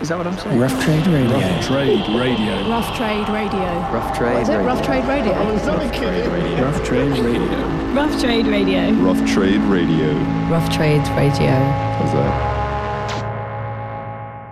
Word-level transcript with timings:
Is 0.00 0.08
that 0.08 0.18
what 0.18 0.26
I'm 0.26 0.36
saying? 0.36 0.58
Rough 0.58 0.84
Trade 0.84 1.06
Radio. 1.06 1.38
Rough 1.38 1.64
Trade 1.64 2.08
Radio. 2.08 2.68
Rough 2.68 2.96
Trade 2.96 3.28
Radio. 3.28 3.60
Rough 3.92 4.16
Trade 4.16 4.34
What 4.34 4.42
is 4.42 4.48
it? 4.48 4.52
Radio. 4.52 4.66
Rough 4.66 4.84
Trade 4.84 5.04
Radio. 5.04 5.32
Rough 5.44 6.84
Trade 6.84 7.06
Radio. 7.16 7.54
Rough 7.94 8.20
Trade 8.20 8.46
Radio. 8.46 8.90
Rough 8.92 9.30
Trade 9.32 9.60
Radio. 9.62 10.12
Rough 10.50 10.68
Trades 10.74 11.08
Radio. 11.10 11.50
How's 11.50 12.12
that? 12.12 12.54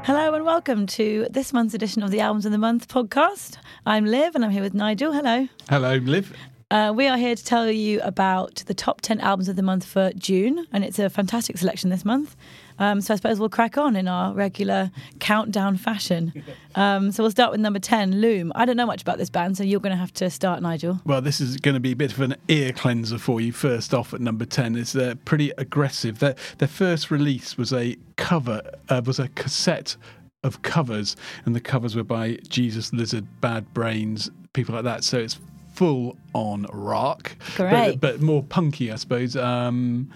Hello 0.06 0.32
and 0.32 0.44
welcome 0.44 0.86
to 0.86 1.26
this 1.28 1.52
month's 1.52 1.74
edition 1.74 2.02
of 2.04 2.10
the 2.12 2.20
Albums 2.20 2.46
of 2.46 2.52
the 2.52 2.58
Month 2.58 2.86
podcast. 2.88 3.56
I'm 3.84 4.06
Liv 4.06 4.34
and 4.36 4.44
I'm 4.44 4.50
here 4.52 4.62
with 4.62 4.74
Nigel. 4.74 5.12
Hello. 5.12 5.48
Hello, 5.68 5.96
Liv. 5.96 6.32
Uh, 6.70 6.92
we 6.96 7.06
are 7.08 7.18
here 7.18 7.34
to 7.34 7.44
tell 7.44 7.68
you 7.70 8.00
about 8.00 8.62
the 8.66 8.74
top 8.74 9.00
10 9.02 9.20
albums 9.20 9.48
of 9.48 9.56
the 9.56 9.62
month 9.62 9.84
for 9.84 10.10
June, 10.12 10.66
and 10.72 10.84
it's 10.84 10.98
a 10.98 11.10
fantastic 11.10 11.58
selection 11.58 11.90
this 11.90 12.04
month. 12.04 12.34
Um, 12.82 13.00
so 13.00 13.14
I 13.14 13.16
suppose 13.16 13.38
we'll 13.38 13.48
crack 13.48 13.78
on 13.78 13.94
in 13.94 14.08
our 14.08 14.34
regular 14.34 14.90
countdown 15.20 15.76
fashion. 15.76 16.32
Um, 16.74 17.12
so 17.12 17.22
we'll 17.22 17.30
start 17.30 17.50
with 17.50 17.60
number 17.60 17.78
10, 17.78 18.22
Loom. 18.22 18.50
I 18.54 18.64
don't 18.64 18.78
know 18.78 18.86
much 18.86 19.02
about 19.02 19.18
this 19.18 19.28
band, 19.28 19.58
so 19.58 19.62
you're 19.62 19.78
going 19.78 19.92
to 19.92 19.98
have 19.98 20.14
to 20.14 20.30
start, 20.30 20.62
Nigel. 20.62 21.02
Well, 21.04 21.20
this 21.20 21.38
is 21.38 21.58
going 21.58 21.74
to 21.74 21.80
be 21.80 21.92
a 21.92 21.96
bit 21.96 22.12
of 22.12 22.20
an 22.22 22.34
ear 22.48 22.72
cleanser 22.72 23.18
for 23.18 23.42
you. 23.42 23.52
First 23.52 23.92
off, 23.92 24.14
at 24.14 24.22
number 24.22 24.46
ten, 24.46 24.74
is 24.74 24.94
they're 24.94 25.14
pretty 25.14 25.52
aggressive. 25.58 26.18
Their 26.18 26.34
their 26.56 26.68
first 26.68 27.10
release 27.10 27.58
was 27.58 27.74
a 27.74 27.98
cover, 28.16 28.62
uh, 28.88 29.02
was 29.04 29.18
a 29.18 29.28
cassette 29.28 29.96
of 30.44 30.62
covers, 30.62 31.14
and 31.44 31.54
the 31.54 31.60
covers 31.60 31.94
were 31.94 32.04
by 32.04 32.38
Jesus 32.48 32.90
Lizard, 32.94 33.26
Bad 33.42 33.74
Brains, 33.74 34.30
people 34.54 34.74
like 34.74 34.84
that. 34.84 35.04
So 35.04 35.18
it's 35.18 35.38
full 35.74 36.16
on 36.32 36.66
rock, 36.72 37.36
but, 37.58 38.00
but 38.00 38.22
more 38.22 38.42
punky, 38.42 38.90
I 38.90 38.96
suppose. 38.96 39.36
Um, 39.36 40.10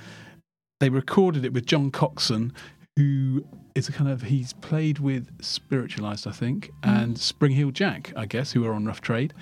they 0.80 0.88
recorded 0.88 1.44
it 1.44 1.52
with 1.52 1.66
John 1.66 1.90
Coxon, 1.90 2.52
who 2.96 3.44
is 3.74 3.88
a 3.88 3.92
kind 3.92 4.10
of 4.10 4.22
he's 4.22 4.54
played 4.54 4.98
with 4.98 5.28
Spiritualized, 5.42 6.26
I 6.26 6.30
think, 6.32 6.70
and 6.82 7.18
Spring 7.18 7.52
Heel 7.52 7.70
Jack, 7.70 8.12
I 8.16 8.24
guess, 8.24 8.52
who 8.52 8.64
are 8.64 8.72
on 8.72 8.86
Rough 8.86 9.02
Trade, 9.02 9.34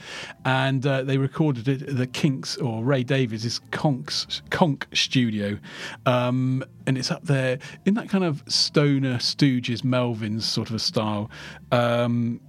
and 0.44 0.84
uh, 0.84 1.02
they 1.02 1.18
recorded 1.18 1.68
it 1.68 1.82
at 1.82 1.96
the 1.96 2.06
Kinks 2.06 2.56
or 2.56 2.84
Ray 2.84 3.04
Davies' 3.04 3.60
Konks 3.70 4.42
Konk 4.50 4.84
studio, 4.92 5.58
um, 6.06 6.64
and 6.86 6.98
it's 6.98 7.12
up 7.12 7.24
there 7.24 7.58
in 7.84 7.94
that 7.94 8.08
kind 8.08 8.24
of 8.24 8.42
stoner 8.48 9.18
Stooges, 9.18 9.82
Melvins 9.82 10.42
sort 10.42 10.68
of 10.70 10.76
a 10.76 10.80
style. 10.80 11.30
Um, 11.70 12.40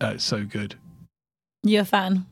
uh, 0.00 0.12
it's 0.14 0.24
so 0.24 0.44
good. 0.44 0.74
You're 1.62 1.82
a 1.82 1.84
fan. 1.84 2.26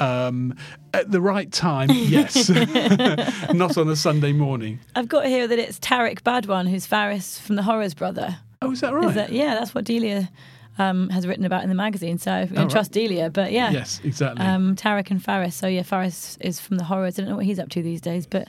Um, 0.00 0.54
at 0.94 1.10
the 1.10 1.20
right 1.20 1.50
time, 1.52 1.90
yes. 1.90 2.48
Not 3.52 3.76
on 3.76 3.88
a 3.88 3.96
Sunday 3.96 4.32
morning. 4.32 4.80
I've 4.96 5.08
got 5.08 5.26
here 5.26 5.46
that 5.46 5.58
it's 5.58 5.78
Tarek 5.78 6.20
Badwan, 6.22 6.68
who's 6.68 6.86
Faris 6.86 7.38
from 7.38 7.56
the 7.56 7.62
Horrors 7.62 7.94
brother. 7.94 8.38
Oh, 8.62 8.72
is 8.72 8.80
that 8.80 8.94
right? 8.94 9.08
Is 9.08 9.14
that, 9.16 9.32
yeah, 9.32 9.54
that's 9.54 9.74
what 9.74 9.84
Delia 9.84 10.30
um, 10.78 11.08
has 11.10 11.26
written 11.26 11.44
about 11.44 11.62
in 11.62 11.68
the 11.68 11.74
magazine. 11.74 12.16
So 12.18 12.32
we 12.32 12.42
Oh, 12.42 12.46
can 12.46 12.56
right. 12.62 12.70
trust 12.70 12.92
Delia, 12.92 13.28
but 13.30 13.52
yeah. 13.52 13.70
Yes, 13.70 14.00
exactly. 14.02 14.44
Um, 14.44 14.76
Tarek 14.76 15.10
and 15.10 15.22
Faris. 15.22 15.54
So 15.54 15.66
yeah, 15.66 15.82
Faris 15.82 16.38
is 16.40 16.58
from 16.58 16.78
the 16.78 16.84
horrors. 16.84 17.18
I 17.18 17.22
don't 17.22 17.30
know 17.30 17.36
what 17.36 17.44
he's 17.44 17.58
up 17.58 17.68
to 17.70 17.82
these 17.82 18.00
days, 18.00 18.26
but 18.26 18.48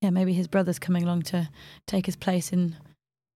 yeah, 0.00 0.10
maybe 0.10 0.32
his 0.32 0.46
brother's 0.46 0.78
coming 0.78 1.02
along 1.02 1.22
to 1.22 1.48
take 1.86 2.06
his 2.06 2.14
place 2.16 2.52
in 2.52 2.76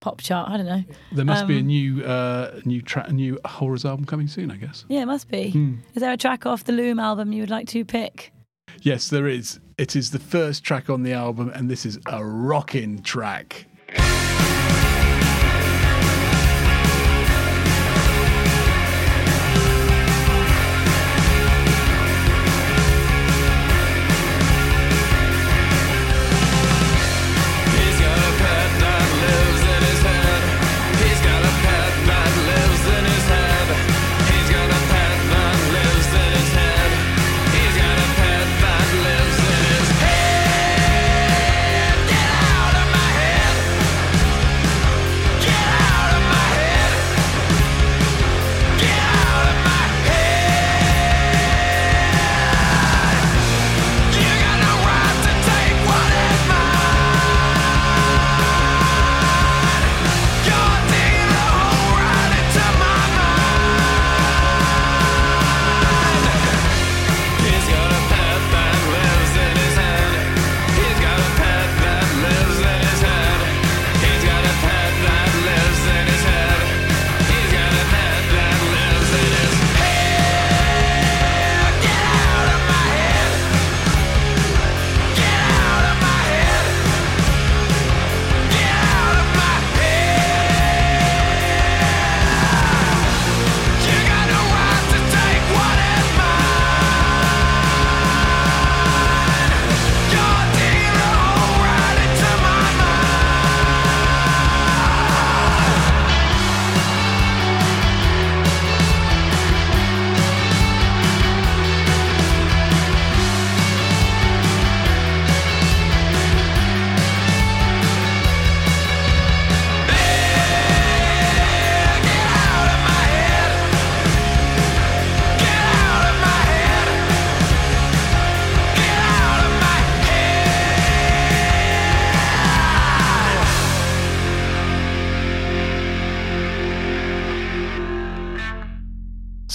pop 0.01 0.21
chart. 0.21 0.51
I 0.51 0.57
don't 0.57 0.67
know. 0.67 0.85
there 1.13 1.25
must 1.25 1.47
be 1.47 1.57
a 1.57 1.61
um, 1.61 1.67
new, 1.67 2.05
uh, 2.05 2.61
new 2.65 2.83
track, 2.83 3.09
a 3.09 3.13
new 3.13 3.39
horrors 3.45 3.85
album 3.85 4.05
coming 4.05 4.29
soon, 4.29 4.51
I 4.51 4.57
guess. 4.57 4.85
Yeah, 4.89 5.03
it 5.03 5.07
must 5.07 5.29
be. 5.29 5.51
Hmm. 5.51 5.75
Is 5.95 6.01
there 6.01 6.13
a 6.13 6.17
track 6.17 6.47
off 6.47 6.65
the 6.65 6.73
Loom 6.73 6.99
album 6.99 7.33
you 7.33 7.41
would 7.43 7.51
like 7.51 7.69
to 7.69 7.85
pick? 7.85 8.33
Yes, 8.83 9.09
there 9.09 9.27
is. 9.27 9.61
It 9.77 9.97
is 9.97 10.11
the 10.11 10.19
first 10.19 10.65
track 10.65 10.91
on 10.91 11.03
the 11.03 11.13
album, 11.13 11.51
and 11.51 11.71
this 11.71 11.87
is 11.87 11.99
a 12.07 12.25
rocking 12.25 13.03
track. 13.03 13.67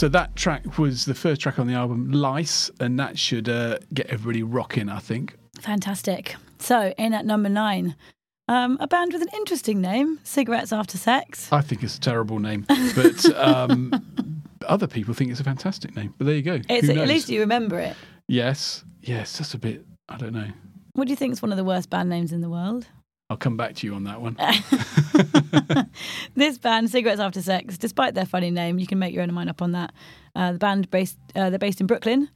So 0.04 0.10
that 0.10 0.36
track 0.36 0.78
was 0.78 1.06
the 1.06 1.14
first 1.14 1.40
track 1.40 1.58
on 1.58 1.66
the 1.66 1.76
album, 1.76 2.12
Lice, 2.12 2.70
and 2.82 3.00
that 3.00 3.18
should 3.18 3.48
uh, 3.48 3.78
get 3.94 4.08
everybody 4.08 4.44
rocking, 4.44 4.90
I 4.90 5.00
think. 5.00 5.38
Fantastic. 5.62 6.36
So 6.60 6.94
in 6.98 7.14
at 7.14 7.26
number 7.26 7.48
nine, 7.48 7.96
um, 8.50 8.78
a 8.82 8.88
band 8.88 9.14
with 9.14 9.22
an 9.22 9.30
interesting 9.34 9.80
name, 9.80 10.20
Cigarettes 10.26 10.74
After 10.74 10.98
Sex. 10.98 11.48
I 11.54 11.62
think 11.62 11.84
it's 11.84 11.96
a 11.96 12.02
terrible 12.02 12.40
name, 12.40 12.66
but 12.68 13.34
um, 13.38 13.94
other 14.68 14.88
people 14.88 15.14
think 15.14 15.32
it's 15.32 15.40
a 15.40 15.46
fantastic 15.46 15.96
name. 15.96 16.14
But 16.18 16.28
there 16.28 16.36
you 16.36 16.42
go. 16.42 16.60
It's 16.68 16.90
at 16.90 17.08
least 17.08 17.30
you 17.30 17.40
remember 17.40 17.80
it. 17.80 17.96
Yes, 18.28 18.84
yes, 19.00 19.38
that's 19.38 19.54
a 19.54 19.58
bit. 19.58 19.86
I 20.10 20.18
don't 20.18 20.34
know. 20.34 20.50
What 20.96 21.06
do 21.06 21.12
you 21.12 21.16
think 21.16 21.32
is 21.32 21.42
one 21.42 21.54
of 21.54 21.58
the 21.58 21.64
worst 21.64 21.90
band 21.90 22.10
names 22.10 22.34
in 22.34 22.42
the 22.42 22.50
world? 22.50 22.88
I'll 23.34 23.38
come 23.38 23.58
back 23.58 23.74
to 23.78 23.88
you 23.88 23.96
on 23.96 24.04
that 24.04 24.22
one. 24.22 24.38
This 26.36 26.58
band, 26.60 26.90
Cigarettes 26.92 27.20
After 27.20 27.42
Sex, 27.42 27.78
despite 27.80 28.14
their 28.14 28.26
funny 28.28 28.52
name, 28.52 28.78
you 28.78 28.86
can 28.86 29.00
make 29.00 29.12
your 29.14 29.24
own 29.24 29.34
mind 29.34 29.50
up 29.50 29.62
on 29.62 29.72
that. 29.72 29.92
Uh, 30.36 30.52
the 30.52 30.60
band 30.60 30.90
based, 30.92 31.18
uh, 31.36 31.50
they're 31.50 31.58
based 31.60 31.82
in 31.82 31.88
Brooklyn, 31.88 32.30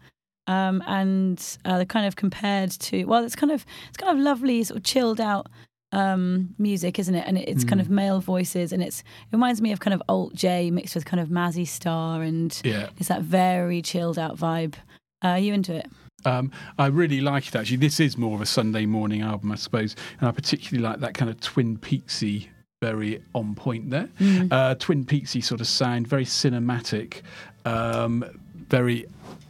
um, 0.47 0.83
and 0.87 1.57
uh, 1.65 1.75
they're 1.77 1.85
kind 1.85 2.07
of 2.07 2.15
compared 2.15 2.71
to. 2.71 3.05
Well, 3.05 3.23
it's 3.23 3.35
kind 3.35 3.51
of 3.51 3.63
it's 3.89 3.97
kind 3.97 4.17
of 4.17 4.23
lovely, 4.23 4.63
sort 4.63 4.77
of 4.77 4.83
chilled 4.83 5.21
out 5.21 5.47
um, 5.91 6.55
music, 6.57 6.97
isn't 6.97 7.13
it? 7.13 7.25
And 7.27 7.37
it's 7.37 7.63
kind 7.63 7.79
of 7.81 7.89
male 7.91 8.21
voices, 8.21 8.71
and 8.71 8.81
it's 8.81 9.01
it 9.01 9.05
reminds 9.33 9.61
me 9.61 9.71
of 9.71 9.79
kind 9.79 9.93
of 9.93 10.01
alt 10.09 10.33
J 10.33 10.71
mixed 10.71 10.95
with 10.95 11.05
kind 11.05 11.19
of 11.19 11.29
Mazzy 11.29 11.67
Star, 11.67 12.23
and 12.23 12.59
Yeah. 12.63 12.89
it's 12.97 13.09
that 13.09 13.21
very 13.21 13.81
chilled 13.83 14.17
out 14.17 14.35
vibe. 14.37 14.75
Uh, 15.23 15.29
are 15.29 15.39
you 15.39 15.53
into 15.53 15.73
it? 15.75 15.87
Um, 16.25 16.51
I 16.77 16.87
really 16.87 17.21
like 17.21 17.47
it 17.47 17.55
actually. 17.55 17.77
This 17.77 17.99
is 17.99 18.17
more 18.17 18.35
of 18.35 18.41
a 18.41 18.45
Sunday 18.45 18.85
morning 18.85 19.21
album, 19.21 19.51
I 19.51 19.55
suppose, 19.55 19.95
and 20.19 20.27
I 20.27 20.31
particularly 20.31 20.87
like 20.87 20.99
that 20.99 21.13
kind 21.13 21.29
of 21.29 21.39
Twin 21.39 21.77
Peaksy 21.77 22.47
very 22.81 23.23
on 23.33 23.55
point 23.55 23.89
there. 23.89 24.09
Mm. 24.19 24.51
Uh, 24.51 24.75
Twin 24.75 25.05
Peaksy 25.05 25.43
sort 25.43 25.61
of 25.61 25.67
sound, 25.67 26.07
very 26.07 26.25
cinematic, 26.25 27.21
um, 27.65 28.23
very 28.69 29.05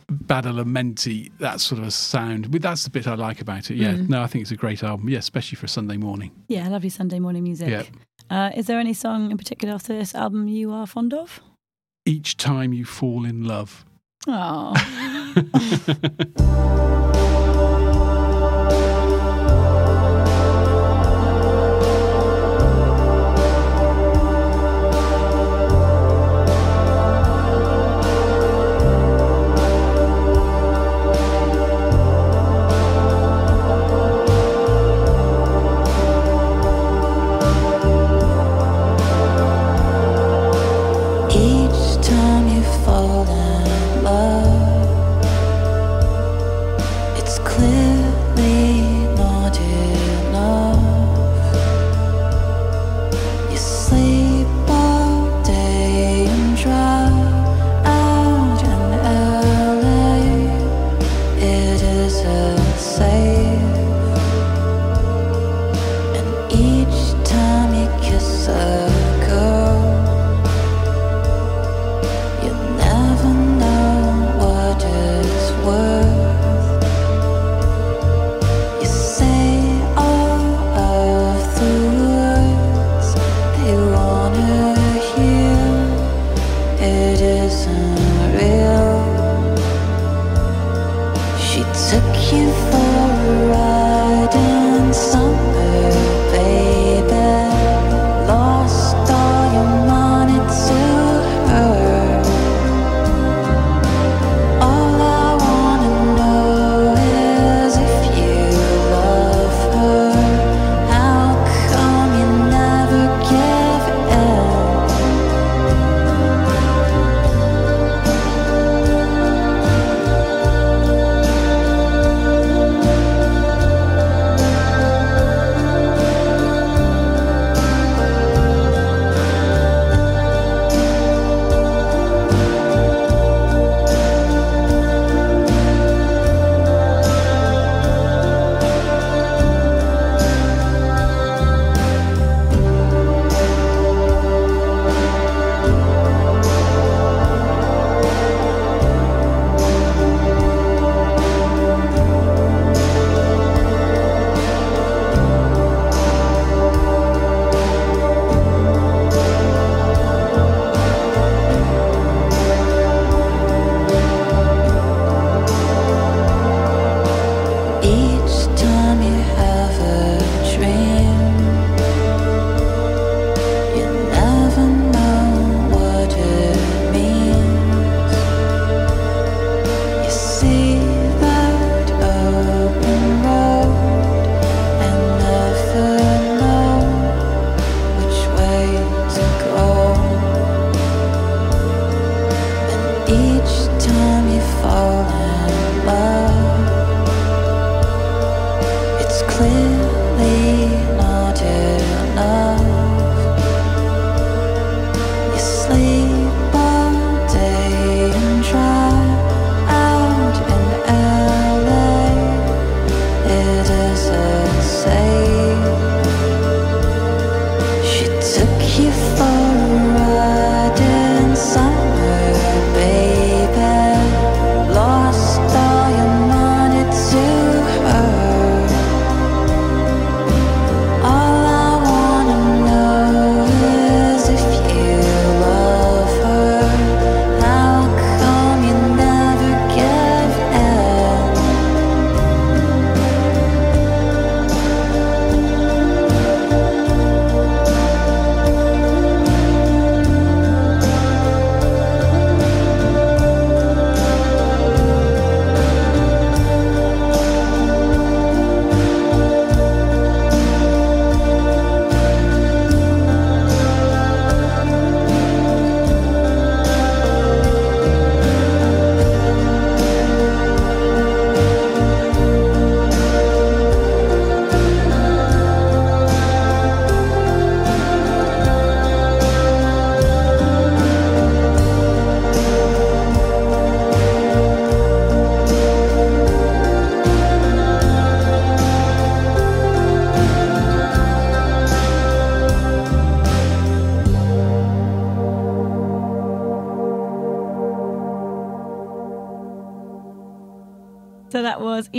Badalamenti, 0.10 1.32
that 1.40 1.60
sort 1.60 1.80
of 1.82 1.88
a 1.88 1.92
sound. 1.92 2.52
But 2.52 2.62
that's 2.62 2.84
the 2.86 2.90
bit 2.90 3.08
I 3.08 3.16
like 3.16 3.42
about 3.42 3.70
it. 3.72 3.76
Yeah, 3.76 3.94
Mm. 3.94 4.10
no, 4.10 4.22
I 4.22 4.28
think 4.28 4.44
it's 4.44 4.52
a 4.52 4.56
great 4.56 4.84
album. 4.84 5.10
Yeah, 5.10 5.20
especially 5.20 5.58
for 5.58 5.68
Sunday 5.68 5.98
morning. 5.98 6.32
Yeah, 6.48 6.68
lovely 6.70 6.90
Sunday 6.90 7.20
morning 7.20 7.44
music. 7.44 7.70
Yeah. 7.70 7.84
Uh, 8.30 8.52
is 8.56 8.68
there 8.68 8.80
any 8.80 8.94
song 8.94 9.32
in 9.32 9.38
particular 9.38 9.74
off 9.76 9.84
this 9.84 10.14
album 10.16 10.48
you 10.48 10.72
are 10.72 10.86
fond 10.88 11.14
of? 11.14 11.42
Each 12.06 12.38
time 12.38 12.72
you 12.74 12.86
fall 12.86 13.26
in 13.26 13.44
love. 13.44 13.86
Oh, 14.26 14.74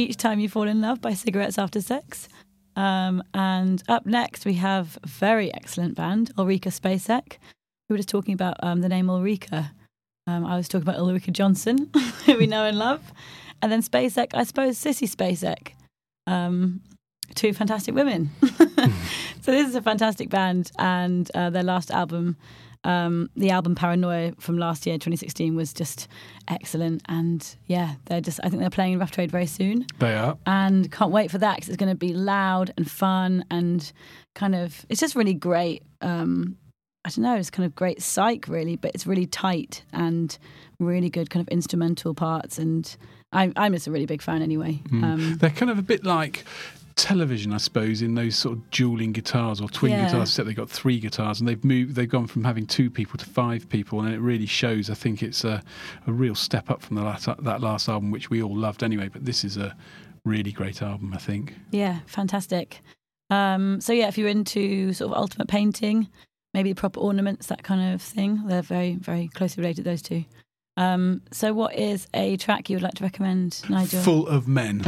Each 0.08 0.16
Time 0.16 0.40
You 0.40 0.48
Fall 0.48 0.62
in 0.62 0.80
Love 0.80 1.02
by 1.02 1.12
Cigarettes 1.12 1.58
After 1.58 1.82
Sex. 1.82 2.30
Um, 2.76 3.22
and 3.34 3.82
up 3.88 4.06
next, 4.06 4.46
we 4.46 4.54
have 4.54 4.98
very 5.04 5.52
excellent 5.52 5.96
band, 5.96 6.30
Ulrika 6.38 6.70
Spacek. 6.70 7.36
We 7.88 7.92
were 7.92 7.98
just 7.98 8.08
talking 8.08 8.32
about 8.32 8.56
um, 8.62 8.80
the 8.80 8.88
name 8.88 9.10
Ulrika. 9.10 9.72
Um, 10.26 10.46
I 10.46 10.56
was 10.56 10.66
talking 10.66 10.88
about 10.88 10.98
Ulrika 10.98 11.30
Jonsson, 11.30 11.94
who 12.24 12.38
we 12.38 12.46
know 12.46 12.64
and 12.64 12.78
love. 12.78 13.12
And 13.60 13.70
then 13.70 13.82
Spacek, 13.82 14.28
I 14.32 14.44
suppose 14.44 14.78
Sissy 14.78 15.06
Spacek. 15.06 15.72
Um, 16.26 16.80
two 17.34 17.52
fantastic 17.52 17.94
women. 17.94 18.30
so 19.42 19.50
this 19.50 19.68
is 19.68 19.74
a 19.74 19.82
fantastic 19.82 20.30
band, 20.30 20.72
and 20.78 21.30
uh, 21.34 21.50
their 21.50 21.64
last 21.64 21.90
album, 21.90 22.38
um, 22.84 23.28
the 23.36 23.50
album 23.50 23.74
Paranoia 23.74 24.32
from 24.38 24.58
last 24.58 24.86
year, 24.86 24.94
2016, 24.96 25.54
was 25.56 25.72
just 25.72 26.08
excellent. 26.48 27.02
And 27.08 27.44
yeah, 27.66 27.94
they're 28.06 28.20
just. 28.20 28.40
I 28.44 28.48
think 28.48 28.60
they're 28.60 28.70
playing 28.70 28.94
in 28.94 28.98
Rough 28.98 29.10
Trade 29.10 29.30
very 29.30 29.46
soon, 29.46 29.86
They 29.98 30.14
are. 30.14 30.36
and 30.46 30.90
can't 30.90 31.10
wait 31.10 31.30
for 31.30 31.38
that 31.38 31.56
because 31.56 31.68
it's 31.68 31.76
going 31.76 31.90
to 31.90 31.96
be 31.96 32.12
loud 32.14 32.72
and 32.76 32.90
fun 32.90 33.44
and 33.50 33.90
kind 34.34 34.54
of. 34.54 34.84
It's 34.88 35.00
just 35.00 35.14
really 35.14 35.34
great. 35.34 35.82
Um, 36.00 36.56
I 37.04 37.10
don't 37.10 37.22
know. 37.24 37.36
It's 37.36 37.50
kind 37.50 37.64
of 37.64 37.74
great 37.74 38.02
psych, 38.02 38.48
really, 38.48 38.76
but 38.76 38.90
it's 38.94 39.06
really 39.06 39.26
tight 39.26 39.82
and 39.92 40.36
really 40.78 41.08
good 41.08 41.30
kind 41.30 41.40
of 41.40 41.48
instrumental 41.48 42.12
parts. 42.14 42.58
And 42.58 42.94
I'm 43.32 43.52
I'm 43.56 43.72
just 43.72 43.86
a 43.86 43.90
really 43.90 44.06
big 44.06 44.20
fan 44.22 44.42
anyway. 44.42 44.80
Um, 44.92 45.36
They're 45.38 45.50
kind 45.50 45.70
of 45.70 45.78
a 45.78 45.82
bit 45.82 46.04
like 46.04 46.44
television, 46.98 47.52
I 47.54 47.56
suppose, 47.58 48.02
in 48.02 48.14
those 48.14 48.36
sort 48.36 48.58
of 48.58 48.70
dueling 48.70 49.12
guitars 49.12 49.60
or 49.60 49.68
twin 49.68 49.92
Yeah. 49.92 50.04
guitars. 50.06 50.28
Except 50.28 50.46
they've 50.46 50.56
got 50.56 50.68
three 50.68 50.98
guitars, 51.00 51.40
and 51.40 51.48
they've 51.48 51.64
moved. 51.64 51.94
They've 51.94 52.08
gone 52.08 52.26
from 52.26 52.44
having 52.44 52.66
two 52.66 52.90
people 52.90 53.16
to 53.18 53.24
five 53.24 53.68
people, 53.68 54.00
and 54.00 54.12
it 54.12 54.18
really 54.18 54.46
shows. 54.46 54.90
I 54.90 54.94
think 54.94 55.22
it's 55.22 55.44
a, 55.44 55.62
a 56.06 56.12
real 56.12 56.34
step 56.34 56.68
up 56.70 56.82
from 56.82 56.96
the 56.96 57.02
last, 57.02 57.26
that 57.42 57.60
last 57.62 57.88
album, 57.88 58.10
which 58.10 58.28
we 58.28 58.42
all 58.42 58.54
loved 58.54 58.82
anyway. 58.82 59.08
But 59.08 59.24
this 59.24 59.44
is 59.44 59.56
a 59.56 59.74
really 60.24 60.52
great 60.52 60.82
album, 60.82 61.14
I 61.14 61.18
think. 61.18 61.54
Yeah, 61.70 62.00
fantastic. 62.06 62.80
Um, 63.30 63.80
so 63.80 63.92
yeah, 63.92 64.08
if 64.08 64.18
you're 64.18 64.28
into 64.28 64.92
sort 64.92 65.12
of 65.12 65.16
ultimate 65.16 65.48
painting, 65.48 66.08
maybe 66.52 66.74
proper 66.74 66.98
ornaments, 67.00 67.46
that 67.46 67.62
kind 67.62 67.94
of 67.94 68.02
thing, 68.02 68.42
they're 68.46 68.62
very, 68.62 68.96
very 68.96 69.28
closely 69.28 69.62
related. 69.62 69.84
Those 69.84 70.02
two. 70.02 70.24
Um, 70.76 71.22
so, 71.32 71.52
what 71.52 71.74
is 71.74 72.06
a 72.14 72.36
track 72.36 72.70
you 72.70 72.76
would 72.76 72.82
like 72.84 72.94
to 72.94 73.02
recommend, 73.04 73.62
Nigel? 73.68 74.00
Full 74.00 74.26
of 74.28 74.46
men. 74.46 74.82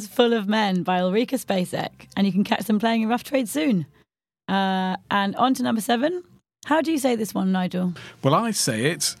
Full 0.00 0.32
of 0.32 0.48
Men 0.48 0.82
by 0.82 1.00
Ulrika 1.00 1.36
Spacek, 1.36 2.08
and 2.16 2.26
you 2.26 2.32
can 2.32 2.44
catch 2.44 2.64
them 2.64 2.78
playing 2.78 3.02
in 3.02 3.08
Rough 3.08 3.24
Trade 3.24 3.48
soon. 3.48 3.86
Uh, 4.48 4.96
and 5.10 5.36
on 5.36 5.54
to 5.54 5.62
number 5.62 5.80
seven. 5.80 6.22
How 6.66 6.80
do 6.80 6.92
you 6.92 6.98
say 6.98 7.16
this 7.16 7.34
one, 7.34 7.52
Nigel? 7.52 7.94
Well, 8.22 8.34
I 8.34 8.50
say 8.52 8.86
it 8.86 9.16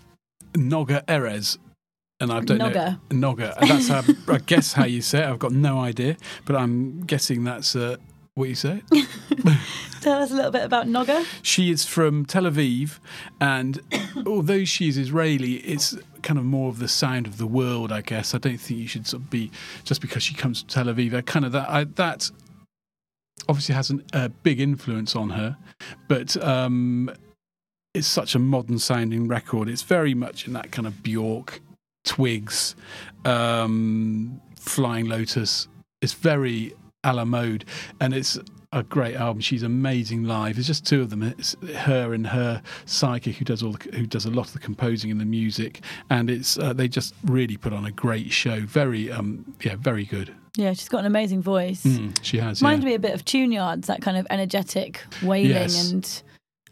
Noga 0.54 1.04
Erez. 1.06 1.58
And 2.20 2.30
I 2.30 2.40
don't 2.40 2.58
Noga. 2.58 2.98
know. 3.10 3.34
Noga. 3.34 3.58
That's 3.66 3.88
how, 3.88 4.02
I 4.32 4.38
guess 4.38 4.74
how 4.74 4.84
you 4.84 5.02
say 5.02 5.22
it. 5.22 5.26
I've 5.26 5.40
got 5.40 5.50
no 5.52 5.80
idea. 5.80 6.16
But 6.44 6.54
I'm 6.54 7.00
guessing 7.04 7.42
that's 7.42 7.74
uh, 7.74 7.96
what 8.34 8.48
you 8.48 8.54
say. 8.54 8.82
Tell 10.00 10.22
us 10.22 10.30
a 10.30 10.34
little 10.34 10.50
bit 10.50 10.64
about 10.64 10.86
Noga. 10.86 11.24
She 11.42 11.70
is 11.70 11.84
from 11.84 12.24
Tel 12.24 12.44
Aviv, 12.44 12.98
and 13.40 13.80
although 14.26 14.64
she's 14.64 14.96
Israeli, 14.96 15.56
it's 15.56 15.96
kind 16.22 16.38
of 16.38 16.44
more 16.44 16.68
of 16.68 16.78
the 16.78 16.88
sound 16.88 17.26
of 17.26 17.38
the 17.38 17.46
world, 17.46 17.92
I 17.92 18.00
guess. 18.00 18.34
I 18.34 18.38
don't 18.38 18.58
think 18.58 18.80
you 18.80 18.88
should 18.88 19.06
sort 19.06 19.22
of 19.22 19.30
be 19.30 19.50
just 19.84 20.00
because 20.00 20.22
she 20.22 20.34
comes 20.34 20.62
to 20.62 20.74
Tel 20.74 20.86
Aviv. 20.86 21.24
Kind 21.26 21.44
of 21.44 21.52
that 21.52 21.68
I, 21.68 21.84
that 21.84 22.30
obviously 23.48 23.74
has 23.74 23.90
an, 23.90 24.04
a 24.12 24.28
big 24.28 24.60
influence 24.60 25.14
on 25.14 25.30
her, 25.30 25.56
but 26.08 26.36
um, 26.42 27.10
it's 27.94 28.06
such 28.06 28.34
a 28.34 28.38
modern 28.38 28.78
sounding 28.78 29.28
record. 29.28 29.68
It's 29.68 29.82
very 29.82 30.14
much 30.14 30.46
in 30.46 30.54
that 30.54 30.72
kind 30.72 30.86
of 30.86 31.02
Bjork, 31.02 31.60
Twigs, 32.04 32.74
um, 33.24 34.40
Flying 34.56 35.06
Lotus. 35.06 35.68
It's 36.00 36.14
very 36.14 36.74
a 37.04 37.12
la 37.12 37.24
mode, 37.24 37.64
and 38.00 38.14
it's 38.14 38.38
a 38.72 38.82
great 38.82 39.16
album. 39.16 39.40
She's 39.40 39.62
amazing 39.62 40.24
live. 40.24 40.56
It's 40.58 40.66
just 40.66 40.86
two 40.86 41.02
of 41.02 41.10
them. 41.10 41.22
It's 41.22 41.54
her 41.76 42.14
and 42.14 42.26
her 42.28 42.62
psychic 42.86 43.36
who 43.36 43.44
does 43.44 43.62
all 43.62 43.72
the, 43.72 43.96
who 43.96 44.06
does 44.06 44.24
a 44.24 44.30
lot 44.30 44.46
of 44.46 44.52
the 44.52 44.58
composing 44.58 45.10
and 45.10 45.20
the 45.20 45.24
music, 45.24 45.80
and 46.10 46.30
it's 46.30 46.58
uh, 46.58 46.72
they 46.72 46.88
just 46.88 47.14
really 47.24 47.56
put 47.56 47.72
on 47.72 47.84
a 47.84 47.90
great 47.90 48.32
show. 48.32 48.60
Very 48.60 49.10
um 49.10 49.44
yeah, 49.62 49.76
very 49.76 50.04
good. 50.04 50.34
Yeah, 50.56 50.74
she's 50.74 50.88
got 50.88 51.00
an 51.00 51.06
amazing 51.06 51.40
voice. 51.42 51.82
Mm, 51.82 52.16
she 52.22 52.38
has. 52.38 52.60
Reminds 52.60 52.84
yeah. 52.84 52.90
me 52.90 52.94
a 52.94 52.98
bit 52.98 53.14
of 53.14 53.24
Tune 53.24 53.52
Yards, 53.52 53.86
that 53.88 54.02
kind 54.02 54.16
of 54.18 54.26
energetic 54.28 55.02
wailing 55.22 55.50
Yes. 55.50 55.90
and 55.90 56.22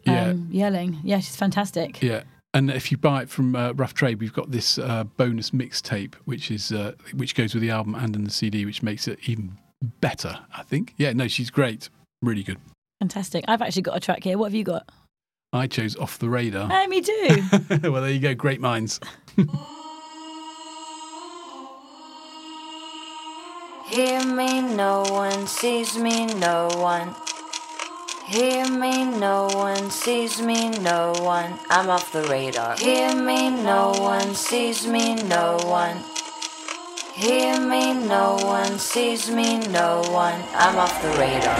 Yeah. 0.05 0.25
um, 0.29 0.47
yelling. 0.51 0.99
Yeah, 1.03 1.17
she's 1.19 1.35
fantastic. 1.35 2.01
Yeah. 2.01 2.23
And 2.53 2.69
if 2.69 2.91
you 2.91 2.97
buy 2.97 3.23
it 3.23 3.29
from 3.29 3.55
uh, 3.55 3.71
Rough 3.71 3.93
Trade, 3.95 4.19
we've 4.19 4.33
got 4.33 4.51
this 4.51 4.77
uh, 4.77 5.05
bonus 5.05 5.49
mixtape, 5.51 6.13
which 6.25 6.51
is 6.51 6.71
uh, 6.71 6.93
which 7.15 7.33
goes 7.33 7.53
with 7.55 7.61
the 7.61 7.69
album 7.71 7.95
and 7.95 8.15
in 8.15 8.23
the 8.23 8.29
CD, 8.29 8.65
which 8.65 8.83
makes 8.83 9.07
it 9.07 9.17
even 9.25 9.57
better. 9.81 10.39
I 10.55 10.63
think. 10.63 10.93
Yeah. 10.97 11.13
No, 11.13 11.27
she's 11.27 11.49
great. 11.49 11.89
Really 12.21 12.43
good. 12.43 12.57
Fantastic. 12.99 13.45
I've 13.47 13.61
actually 13.61 13.81
got 13.81 13.97
a 13.97 13.99
track 13.99 14.23
here. 14.23 14.37
What 14.37 14.45
have 14.45 14.53
you 14.53 14.63
got? 14.63 14.87
I 15.53 15.67
chose 15.67 15.97
Off 15.97 16.17
the 16.19 16.29
Radar. 16.29 16.69
Hey, 16.69 16.87
me 16.87 17.01
too. 17.01 17.43
well, 17.91 18.01
there 18.01 18.11
you 18.11 18.19
go. 18.19 18.33
Great 18.33 18.61
minds. 18.61 18.99
Hear 23.91 24.25
me, 24.25 24.61
no 24.61 25.03
one 25.09 25.47
sees 25.47 25.97
me, 25.97 26.25
no 26.35 26.69
one. 26.75 27.13
Hear 28.25 28.65
me, 28.71 29.03
no 29.03 29.49
one 29.51 29.91
sees 29.91 30.41
me, 30.41 30.69
no 30.79 31.11
one. 31.19 31.59
I'm 31.69 31.89
off 31.89 32.13
the 32.13 32.23
radar. 32.23 32.77
Hear 32.77 33.13
me, 33.13 33.49
no 33.49 33.91
one 33.99 34.33
sees 34.33 34.87
me, 34.87 35.15
no 35.15 35.57
one. 35.65 35.97
Hear 37.21 37.61
me, 37.61 37.93
no 37.93 38.35
one 38.41 38.79
sees 38.79 39.29
me, 39.29 39.59
no 39.67 40.01
one. 40.09 40.41
I'm 40.55 40.75
off 40.79 40.99
the 41.03 41.09
radar. 41.19 41.55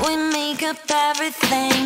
We 0.00 0.16
make 0.32 0.62
up 0.62 0.78
everything. 0.88 1.77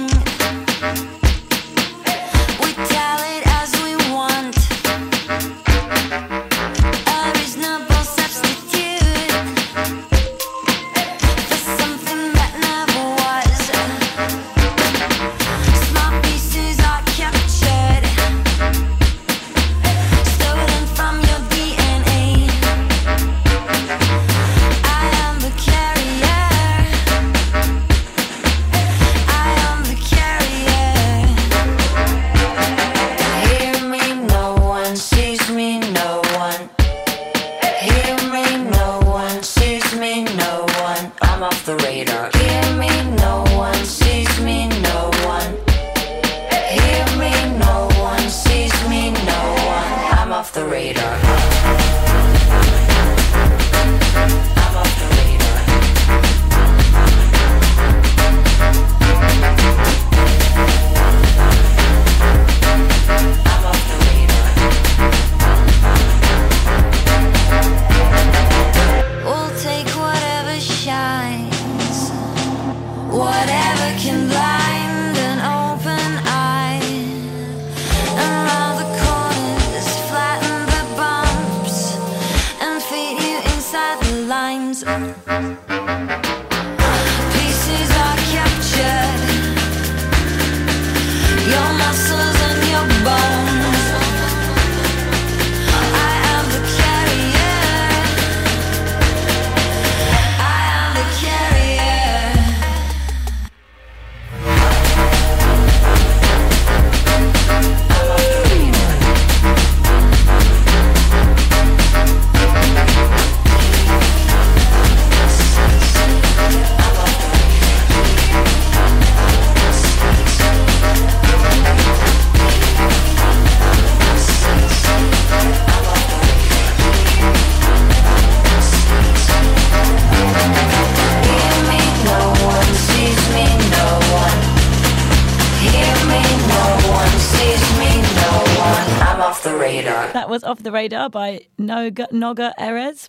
Was 140.93 141.07
Off 141.07 141.13
the 141.13 141.19
Radar 141.19 141.39
by 141.39 141.47
Noga, 141.59 142.11
Noga 142.11 142.53
Erez. 142.59 143.09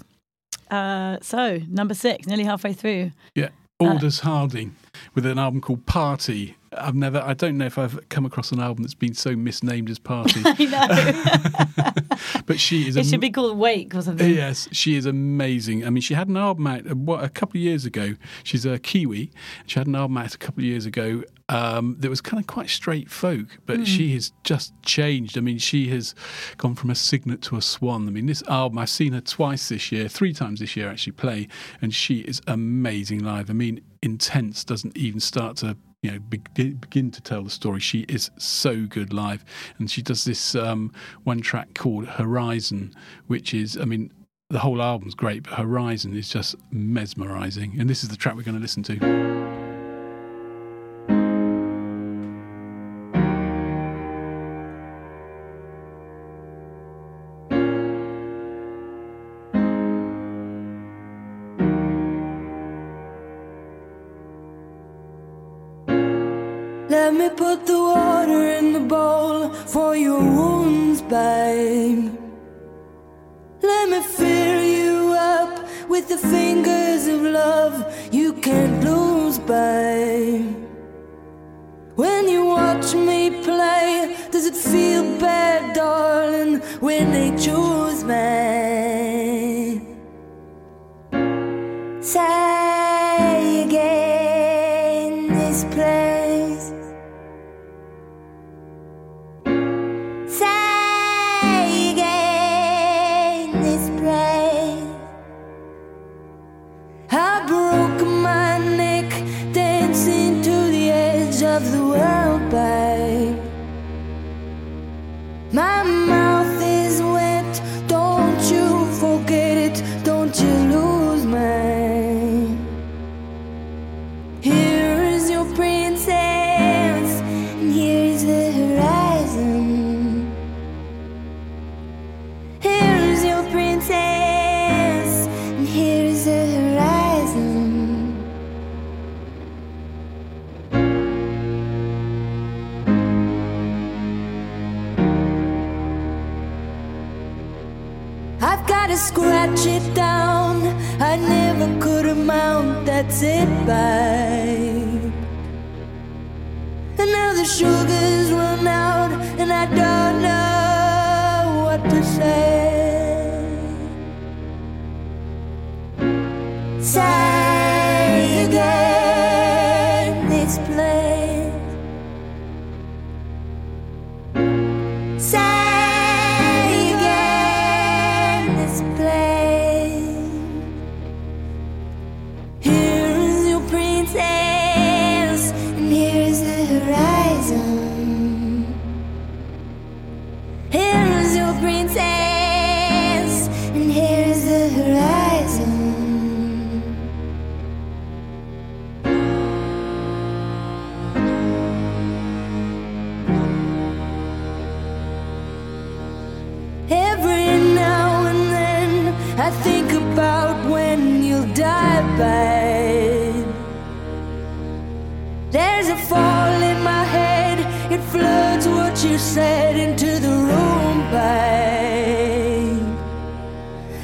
Uh, 0.70 1.18
so, 1.22 1.60
number 1.68 1.94
six, 1.94 2.28
nearly 2.28 2.44
halfway 2.44 2.74
through. 2.74 3.12
Yeah. 3.36 3.50
Aldous 3.80 4.20
Harding 4.20 4.76
with 5.14 5.26
an 5.26 5.38
album 5.38 5.60
called 5.60 5.86
Party. 5.86 6.56
I've 6.78 6.96
never, 6.96 7.22
I 7.22 7.34
don't 7.34 7.58
know 7.58 7.66
if 7.66 7.78
I've 7.78 8.08
come 8.10 8.26
across 8.26 8.52
an 8.52 8.60
album 8.60 8.84
that's 8.84 8.94
been 8.94 9.14
so 9.14 9.36
misnamed 9.36 9.90
as 9.90 10.00
Party, 10.00 10.42
I 10.46 10.66
know. 10.66 12.18
but 12.46 12.60
she 12.60 12.88
is. 12.88 12.96
it 12.96 13.02
am- 13.02 13.06
should 13.06 13.22
be 13.22 13.30
called 13.30 13.58
Wake 13.58 13.96
or 13.96 14.02
something. 14.02 14.30
Yes, 14.30 14.68
she 14.72 14.96
is 14.96 15.06
amazing. 15.06 15.86
I 15.86 15.90
mean, 15.90 16.02
she 16.02 16.14
had 16.14 16.28
an 16.28 16.38
album 16.38 16.68
out 16.68 16.90
uh, 16.90 16.96
what, 16.96 17.24
a 17.24 17.30
couple 17.30 17.58
of 17.58 17.64
years 17.64 17.86
ago. 17.86 18.16
She's 18.44 18.66
a 18.66 18.80
Kiwi. 18.80 19.32
She 19.66 19.80
had 19.80 19.88
an 19.88 19.96
album 19.96 20.18
out 20.18 20.34
a 20.34 20.38
couple 20.38 20.62
of 20.62 20.66
years 20.66 20.86
ago 20.86 21.24
um, 21.50 21.98
that 22.00 22.10
was 22.10 22.22
kind 22.22 22.42
of 22.42 22.48
quite 22.48 22.70
straight 22.70 23.12
folk, 23.12 23.60
but 23.66 23.86
she 23.86 24.14
has 24.14 24.32
just 24.44 24.74
changed. 24.84 25.38
I 25.38 25.42
mean, 25.42 25.58
she 25.58 25.90
has 25.90 26.16
gone 26.58 26.76
from 26.76 26.90
a 26.90 26.96
cygnet 26.96 27.42
to 27.44 27.58
a 27.58 27.62
swan. 27.62 28.08
I 28.08 28.12
mean, 28.12 28.26
this 28.26 28.44
album, 28.48 28.78
I've 28.78 28.90
seen 28.90 29.14
her 29.14 29.22
twice 29.22 29.70
this 29.70 29.92
year, 29.92 30.08
three 30.08 30.34
times 30.34 30.60
this 30.60 30.76
year 30.76 30.90
actually 30.90 31.14
play, 31.14 31.48
and 31.82 31.94
she 31.94 32.20
is 32.20 32.42
amazing 32.48 33.20
live. 33.20 33.50
I 33.50 33.54
mean, 33.54 33.82
Intense 34.02 34.64
doesn't 34.64 34.98
even 34.98 35.20
start 35.20 35.58
to 35.58 35.78
you 36.04 36.12
know 36.12 36.20
begin, 36.20 36.76
begin 36.76 37.10
to 37.10 37.22
tell 37.22 37.42
the 37.42 37.50
story. 37.50 37.80
She 37.80 38.02
is 38.02 38.30
so 38.38 38.86
good 38.86 39.12
live, 39.12 39.44
and 39.80 39.90
she 39.90 40.04
does 40.04 40.26
this 40.26 40.54
um, 40.54 40.92
one 41.24 41.42
track 41.42 41.74
called 41.74 42.06
Horizon, 42.06 42.94
which 43.26 43.54
is 43.54 43.78
I 43.78 43.86
mean. 43.86 44.12
The 44.50 44.60
whole 44.60 44.84
album's 44.84 45.16
great, 45.16 45.44
but 45.44 45.54
Horizon 45.54 46.16
is 46.16 46.30
just 46.30 46.56
mesmerizing. 46.70 47.80
And 47.80 47.90
this 47.90 48.04
is 48.04 48.10
the 48.10 48.16
track 48.16 48.36
we're 48.36 48.44
going 48.44 48.54
to 48.54 48.62
listen 48.62 48.84
to. 48.84 49.53
Babe. 71.14 72.10
Let 73.62 73.86
me 73.94 74.02
fill 74.02 74.64
you 74.80 75.14
up 75.14 75.54
with 75.88 76.06
the 76.10 76.18
fingers 76.18 77.06
of 77.06 77.22
love 77.22 77.76
you 78.12 78.34
can't 78.48 78.84
lose, 78.84 79.38
babe. 79.38 80.56
When 81.96 82.28
you 82.28 82.46
watch 82.46 82.96
me 82.96 83.20
play, 83.44 84.18
does 84.32 84.46
it 84.48 84.56
feel 84.56 85.04
bad, 85.20 85.76
darling, 85.76 86.62
when 86.88 87.12
they 87.12 87.30
choose 87.46 88.04
me? 88.04 88.24
Say 92.02 92.43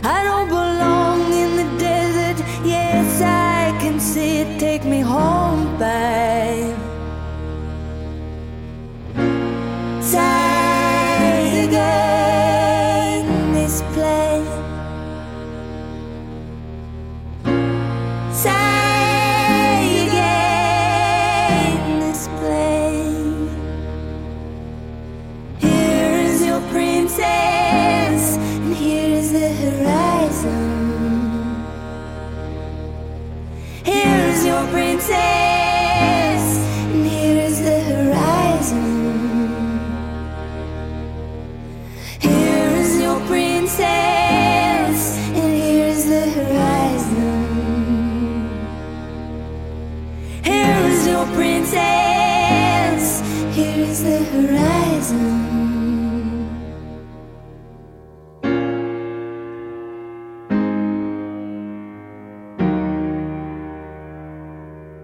I 0.01 0.58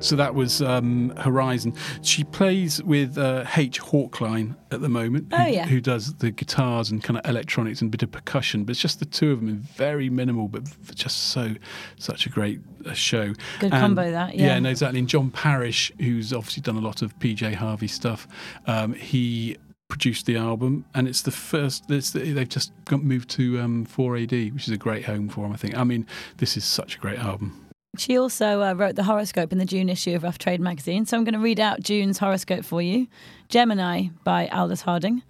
So 0.05 0.15
that 0.15 0.35
was 0.35 0.61
um, 0.61 1.09
Horizon. 1.17 1.73
She 2.01 2.23
plays 2.23 2.81
with 2.83 3.17
uh, 3.17 3.45
H. 3.57 3.81
Hawkline 3.81 4.55
at 4.71 4.81
the 4.81 4.89
moment, 4.89 5.33
who, 5.33 5.41
Oh, 5.41 5.45
yeah. 5.47 5.65
who 5.65 5.81
does 5.81 6.13
the 6.15 6.31
guitars 6.31 6.91
and 6.91 7.03
kind 7.03 7.17
of 7.19 7.25
electronics 7.29 7.81
and 7.81 7.89
a 7.89 7.91
bit 7.91 8.03
of 8.03 8.11
percussion. 8.11 8.63
But 8.63 8.71
it's 8.71 8.81
just 8.81 8.99
the 8.99 9.05
two 9.05 9.31
of 9.31 9.39
them, 9.39 9.49
in 9.49 9.57
very 9.59 10.09
minimal, 10.09 10.47
but 10.47 10.63
just 10.95 11.29
so 11.29 11.55
such 11.97 12.25
a 12.25 12.29
great 12.29 12.59
uh, 12.85 12.93
show. 12.93 13.33
Good 13.59 13.71
And- 13.71 13.81
combo 13.81 14.11
that, 14.11 14.35
yeah. 14.35 14.45
yeah, 14.47 14.59
no, 14.59 14.69
exactly. 14.69 14.99
And 14.99 15.07
John 15.07 15.31
Parish, 15.31 15.91
who's 15.99 16.31
obviously 16.33 16.61
done 16.61 16.75
a 16.77 16.81
lot 16.81 17.01
of 17.01 17.17
PJ 17.19 17.55
Harvey 17.55 17.87
stuff, 17.87 18.27
um, 18.67 18.93
he 18.93 19.57
produced 19.87 20.25
the 20.25 20.35
album, 20.35 20.83
and 20.95 21.07
it's 21.07 21.21
the 21.21 21.31
first. 21.31 21.89
It's 21.91 22.11
the, 22.11 22.31
they've 22.31 22.49
just 22.49 22.71
got 22.85 23.03
moved 23.03 23.29
to 23.31 23.59
um, 23.59 23.85
4AD, 23.85 24.53
which 24.53 24.63
is 24.67 24.73
a 24.73 24.77
great 24.77 25.05
home 25.05 25.29
for 25.29 25.41
them. 25.41 25.51
I 25.53 25.57
think. 25.57 25.75
I 25.77 25.83
mean, 25.83 26.05
this 26.37 26.57
is 26.57 26.63
such 26.65 26.95
a 26.95 26.99
great 26.99 27.19
album. 27.19 27.64
She 27.99 28.17
also 28.17 28.61
uh, 28.61 28.73
wrote 28.73 28.95
the 28.95 29.03
horoscope 29.03 29.51
in 29.51 29.57
the 29.57 29.65
June 29.65 29.89
issue 29.89 30.15
of 30.15 30.23
Rough 30.23 30.37
Trade 30.37 30.61
magazine. 30.61 31.05
So 31.05 31.17
I'm 31.17 31.23
going 31.23 31.33
to 31.33 31.39
read 31.39 31.59
out 31.59 31.81
June's 31.81 32.17
horoscope 32.17 32.65
for 32.65 32.81
you. 32.81 33.07
Gemini 33.49 34.07
by 34.23 34.47
Aldous 34.47 34.81
Harding. 34.81 35.23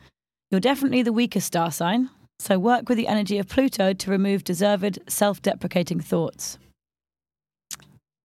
You're 0.51 0.59
definitely 0.61 1.01
the 1.01 1.13
weaker 1.13 1.39
star 1.39 1.71
sign. 1.71 2.09
So 2.39 2.59
work 2.59 2.89
with 2.89 2.97
the 2.97 3.07
energy 3.07 3.37
of 3.37 3.47
Pluto 3.47 3.93
to 3.93 4.11
remove 4.11 4.43
deserved, 4.43 4.99
self 5.07 5.41
deprecating 5.41 5.99
thoughts. 5.99 6.57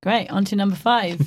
Great. 0.02 0.28
On 0.30 0.44
to 0.46 0.56
number 0.56 0.76
five. 0.76 1.20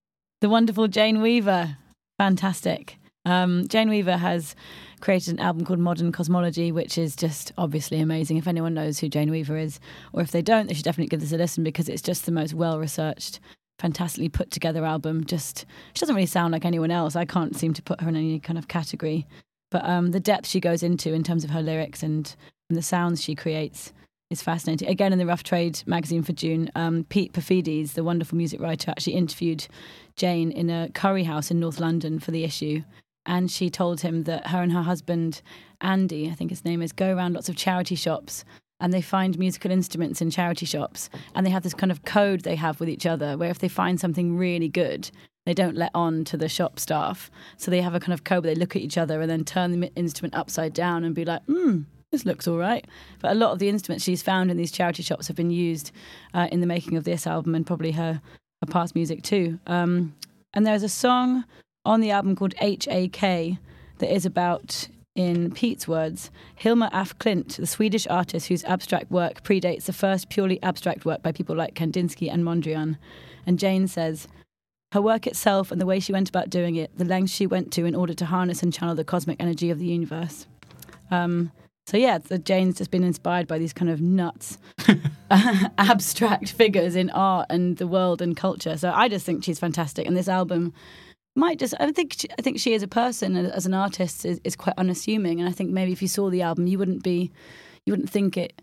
the 0.40 0.48
wonderful 0.48 0.88
Jane 0.88 1.22
Weaver. 1.22 1.76
Fantastic. 2.18 2.96
Um, 3.24 3.68
Jane 3.68 3.90
Weaver 3.90 4.16
has 4.16 4.54
created 5.00 5.34
an 5.34 5.40
album 5.40 5.64
called 5.64 5.78
Modern 5.78 6.12
Cosmology, 6.12 6.72
which 6.72 6.96
is 6.96 7.14
just 7.16 7.52
obviously 7.58 8.00
amazing. 8.00 8.36
If 8.36 8.46
anyone 8.46 8.74
knows 8.74 8.98
who 8.98 9.08
Jane 9.08 9.30
Weaver 9.30 9.56
is, 9.56 9.80
or 10.12 10.22
if 10.22 10.30
they 10.30 10.42
don't, 10.42 10.66
they 10.66 10.74
should 10.74 10.84
definitely 10.84 11.08
give 11.08 11.20
this 11.20 11.32
a 11.32 11.36
listen 11.36 11.64
because 11.64 11.88
it's 11.88 12.02
just 12.02 12.26
the 12.26 12.32
most 12.32 12.54
well 12.54 12.78
researched, 12.78 13.40
fantastically 13.78 14.28
put 14.28 14.50
together 14.50 14.84
album. 14.84 15.24
Just 15.24 15.66
she 15.94 16.00
doesn't 16.00 16.14
really 16.14 16.26
sound 16.26 16.52
like 16.52 16.64
anyone 16.64 16.90
else. 16.90 17.16
I 17.16 17.24
can't 17.24 17.56
seem 17.56 17.74
to 17.74 17.82
put 17.82 18.00
her 18.00 18.08
in 18.08 18.16
any 18.16 18.40
kind 18.40 18.58
of 18.58 18.68
category, 18.68 19.26
but 19.70 19.84
um, 19.84 20.12
the 20.12 20.20
depth 20.20 20.46
she 20.46 20.60
goes 20.60 20.82
into 20.82 21.12
in 21.12 21.22
terms 21.22 21.44
of 21.44 21.50
her 21.50 21.62
lyrics 21.62 22.02
and, 22.02 22.34
and 22.68 22.76
the 22.78 22.82
sounds 22.82 23.22
she 23.22 23.34
creates 23.34 23.92
is 24.30 24.42
fascinating. 24.42 24.88
Again, 24.88 25.12
in 25.12 25.18
the 25.18 25.26
Rough 25.26 25.42
Trade 25.42 25.82
magazine 25.86 26.22
for 26.22 26.32
June, 26.32 26.70
um, 26.76 27.04
Pete 27.08 27.32
Paphides, 27.32 27.94
the 27.94 28.04
wonderful 28.04 28.38
music 28.38 28.60
writer, 28.60 28.90
actually 28.90 29.14
interviewed 29.14 29.66
Jane 30.16 30.52
in 30.52 30.70
a 30.70 30.88
curry 30.94 31.24
house 31.24 31.50
in 31.50 31.58
North 31.58 31.80
London 31.80 32.18
for 32.18 32.30
the 32.30 32.44
issue. 32.44 32.82
And 33.30 33.48
she 33.48 33.70
told 33.70 34.00
him 34.00 34.24
that 34.24 34.48
her 34.48 34.60
and 34.60 34.72
her 34.72 34.82
husband, 34.82 35.40
Andy, 35.80 36.28
I 36.28 36.34
think 36.34 36.50
his 36.50 36.64
name 36.64 36.82
is, 36.82 36.90
go 36.90 37.14
around 37.14 37.34
lots 37.34 37.48
of 37.48 37.54
charity 37.54 37.94
shops 37.94 38.44
and 38.80 38.92
they 38.92 39.00
find 39.00 39.38
musical 39.38 39.70
instruments 39.70 40.20
in 40.20 40.32
charity 40.32 40.66
shops. 40.66 41.08
And 41.36 41.46
they 41.46 41.50
have 41.50 41.62
this 41.62 41.72
kind 41.72 41.92
of 41.92 42.04
code 42.04 42.40
they 42.40 42.56
have 42.56 42.80
with 42.80 42.88
each 42.88 43.06
other 43.06 43.38
where 43.38 43.48
if 43.48 43.60
they 43.60 43.68
find 43.68 44.00
something 44.00 44.36
really 44.36 44.66
good, 44.66 45.12
they 45.46 45.54
don't 45.54 45.76
let 45.76 45.92
on 45.94 46.24
to 46.24 46.36
the 46.36 46.48
shop 46.48 46.80
staff. 46.80 47.30
So 47.56 47.70
they 47.70 47.82
have 47.82 47.94
a 47.94 48.00
kind 48.00 48.12
of 48.12 48.24
code 48.24 48.42
where 48.42 48.52
they 48.52 48.58
look 48.58 48.74
at 48.74 48.82
each 48.82 48.98
other 48.98 49.20
and 49.20 49.30
then 49.30 49.44
turn 49.44 49.78
the 49.78 49.94
instrument 49.94 50.34
upside 50.34 50.74
down 50.74 51.04
and 51.04 51.14
be 51.14 51.24
like, 51.24 51.44
hmm, 51.44 51.82
this 52.10 52.26
looks 52.26 52.48
all 52.48 52.58
right. 52.58 52.84
But 53.20 53.30
a 53.30 53.36
lot 53.36 53.52
of 53.52 53.60
the 53.60 53.68
instruments 53.68 54.04
she's 54.04 54.22
found 54.22 54.50
in 54.50 54.56
these 54.56 54.72
charity 54.72 55.04
shops 55.04 55.28
have 55.28 55.36
been 55.36 55.52
used 55.52 55.92
uh, 56.34 56.48
in 56.50 56.60
the 56.60 56.66
making 56.66 56.96
of 56.96 57.04
this 57.04 57.28
album 57.28 57.54
and 57.54 57.64
probably 57.64 57.92
her, 57.92 58.20
her 58.60 58.66
past 58.68 58.96
music 58.96 59.22
too. 59.22 59.60
Um, 59.68 60.16
and 60.52 60.66
there's 60.66 60.82
a 60.82 60.88
song 60.88 61.44
on 61.84 62.00
the 62.00 62.10
album 62.10 62.36
called 62.36 62.54
H.A.K. 62.60 63.58
that 63.98 64.14
is 64.14 64.26
about, 64.26 64.88
in 65.14 65.50
Pete's 65.52 65.88
words, 65.88 66.30
Hilma 66.54 66.90
af 66.92 67.18
Klint, 67.18 67.56
the 67.56 67.66
Swedish 67.66 68.06
artist 68.06 68.48
whose 68.48 68.64
abstract 68.64 69.10
work 69.10 69.42
predates 69.42 69.84
the 69.84 69.92
first 69.92 70.28
purely 70.28 70.62
abstract 70.62 71.04
work 71.04 71.22
by 71.22 71.32
people 71.32 71.56
like 71.56 71.74
Kandinsky 71.74 72.32
and 72.32 72.44
Mondrian. 72.44 72.96
And 73.46 73.58
Jane 73.58 73.88
says, 73.88 74.28
her 74.92 75.00
work 75.00 75.26
itself 75.26 75.70
and 75.70 75.80
the 75.80 75.86
way 75.86 76.00
she 76.00 76.12
went 76.12 76.28
about 76.28 76.50
doing 76.50 76.76
it, 76.76 76.96
the 76.96 77.04
lengths 77.04 77.32
she 77.32 77.46
went 77.46 77.72
to 77.72 77.84
in 77.84 77.94
order 77.94 78.14
to 78.14 78.26
harness 78.26 78.62
and 78.62 78.72
channel 78.72 78.94
the 78.94 79.04
cosmic 79.04 79.40
energy 79.40 79.70
of 79.70 79.78
the 79.78 79.86
universe. 79.86 80.46
Um, 81.10 81.52
so 81.86 81.96
yeah, 81.96 82.18
so 82.24 82.36
Jane's 82.36 82.78
just 82.78 82.90
been 82.90 83.04
inspired 83.04 83.46
by 83.46 83.58
these 83.58 83.72
kind 83.72 83.90
of 83.90 84.00
nuts, 84.00 84.58
abstract 85.78 86.52
figures 86.52 86.94
in 86.94 87.10
art 87.10 87.46
and 87.50 87.76
the 87.78 87.86
world 87.86 88.20
and 88.20 88.36
culture. 88.36 88.76
So 88.76 88.92
I 88.94 89.08
just 89.08 89.26
think 89.26 89.44
she's 89.44 89.58
fantastic, 89.58 90.06
and 90.06 90.16
this 90.16 90.28
album 90.28 90.72
might 91.36 91.58
just. 91.58 91.74
I 91.80 91.90
think 91.92 92.14
she, 92.18 92.28
I 92.38 92.42
think 92.42 92.58
she 92.58 92.74
as 92.74 92.82
a 92.82 92.88
person 92.88 93.36
as 93.36 93.66
an 93.66 93.74
artist 93.74 94.24
is, 94.24 94.40
is 94.44 94.56
quite 94.56 94.74
unassuming, 94.78 95.40
and 95.40 95.48
I 95.48 95.52
think 95.52 95.70
maybe 95.70 95.92
if 95.92 96.02
you 96.02 96.08
saw 96.08 96.30
the 96.30 96.42
album, 96.42 96.66
you 96.66 96.78
wouldn't 96.78 97.02
be, 97.02 97.30
you 97.86 97.92
wouldn't 97.92 98.10
think 98.10 98.36
it. 98.36 98.60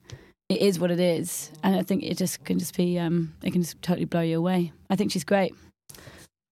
It 0.50 0.62
is 0.62 0.80
what 0.80 0.92
it 0.92 1.00
is, 1.00 1.52
and 1.62 1.76
I 1.76 1.84
think 1.84 2.04
it 2.04 2.18
just 2.18 2.44
can 2.46 2.58
just 2.58 2.76
be. 2.76 2.98
Um, 2.98 3.34
it 3.44 3.52
can 3.52 3.62
just 3.62 3.82
totally 3.82 4.06
blow 4.06 4.22
you 4.22 4.38
away. 4.38 4.72
I 4.90 4.96
think 4.96 5.12
she's 5.12 5.26
great. 5.26 5.54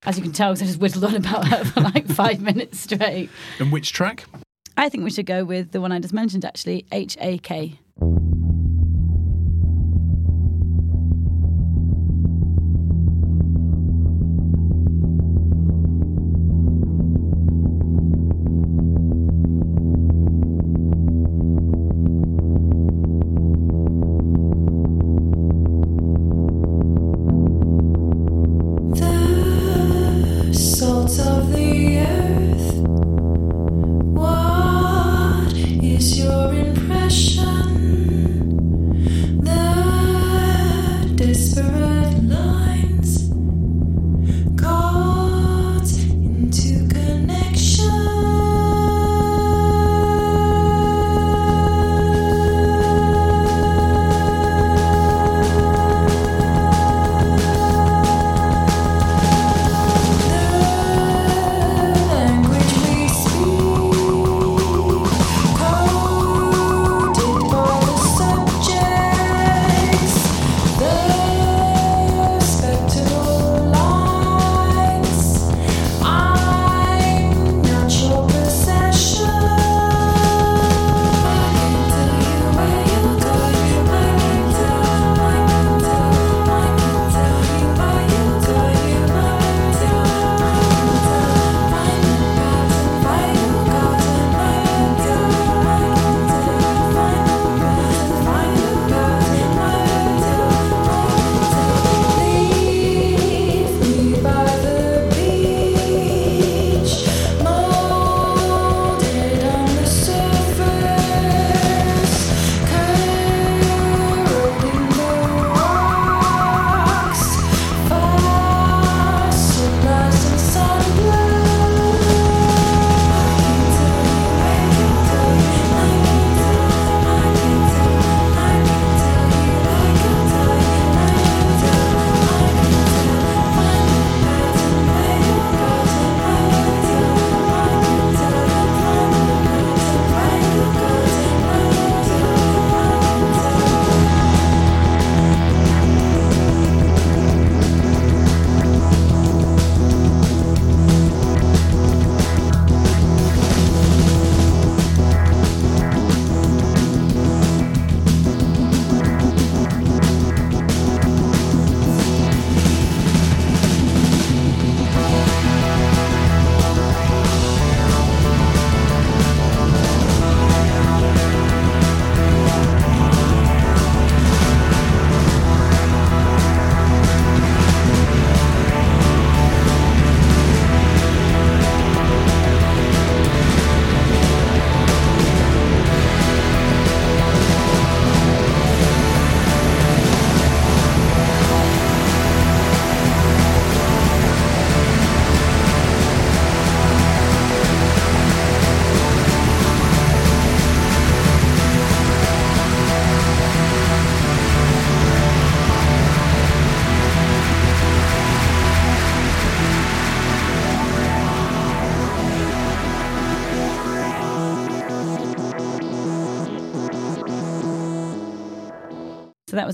As 0.05 0.17
you 0.17 0.23
can 0.23 0.33
tell, 0.33 0.53
because 0.53 0.63
I 0.63 0.65
just 0.65 0.79
whittled 0.79 1.05
on 1.05 1.15
about 1.15 1.47
her 1.47 1.65
for 1.65 1.81
like 1.81 2.05
five 2.11 2.41
minutes 2.41 2.81
straight. 2.81 3.29
And 3.59 3.71
which 3.71 3.91
track? 3.91 4.25
I 4.77 4.89
think 4.89 5.03
we 5.03 5.11
should 5.11 5.25
go 5.25 5.45
with 5.45 5.71
the 5.71 5.79
one 5.79 5.91
I 5.91 5.99
just 5.99 6.13
mentioned, 6.13 6.43
actually, 6.43 6.85
H 6.91 7.17
A 7.21 7.37
K. 7.37 7.79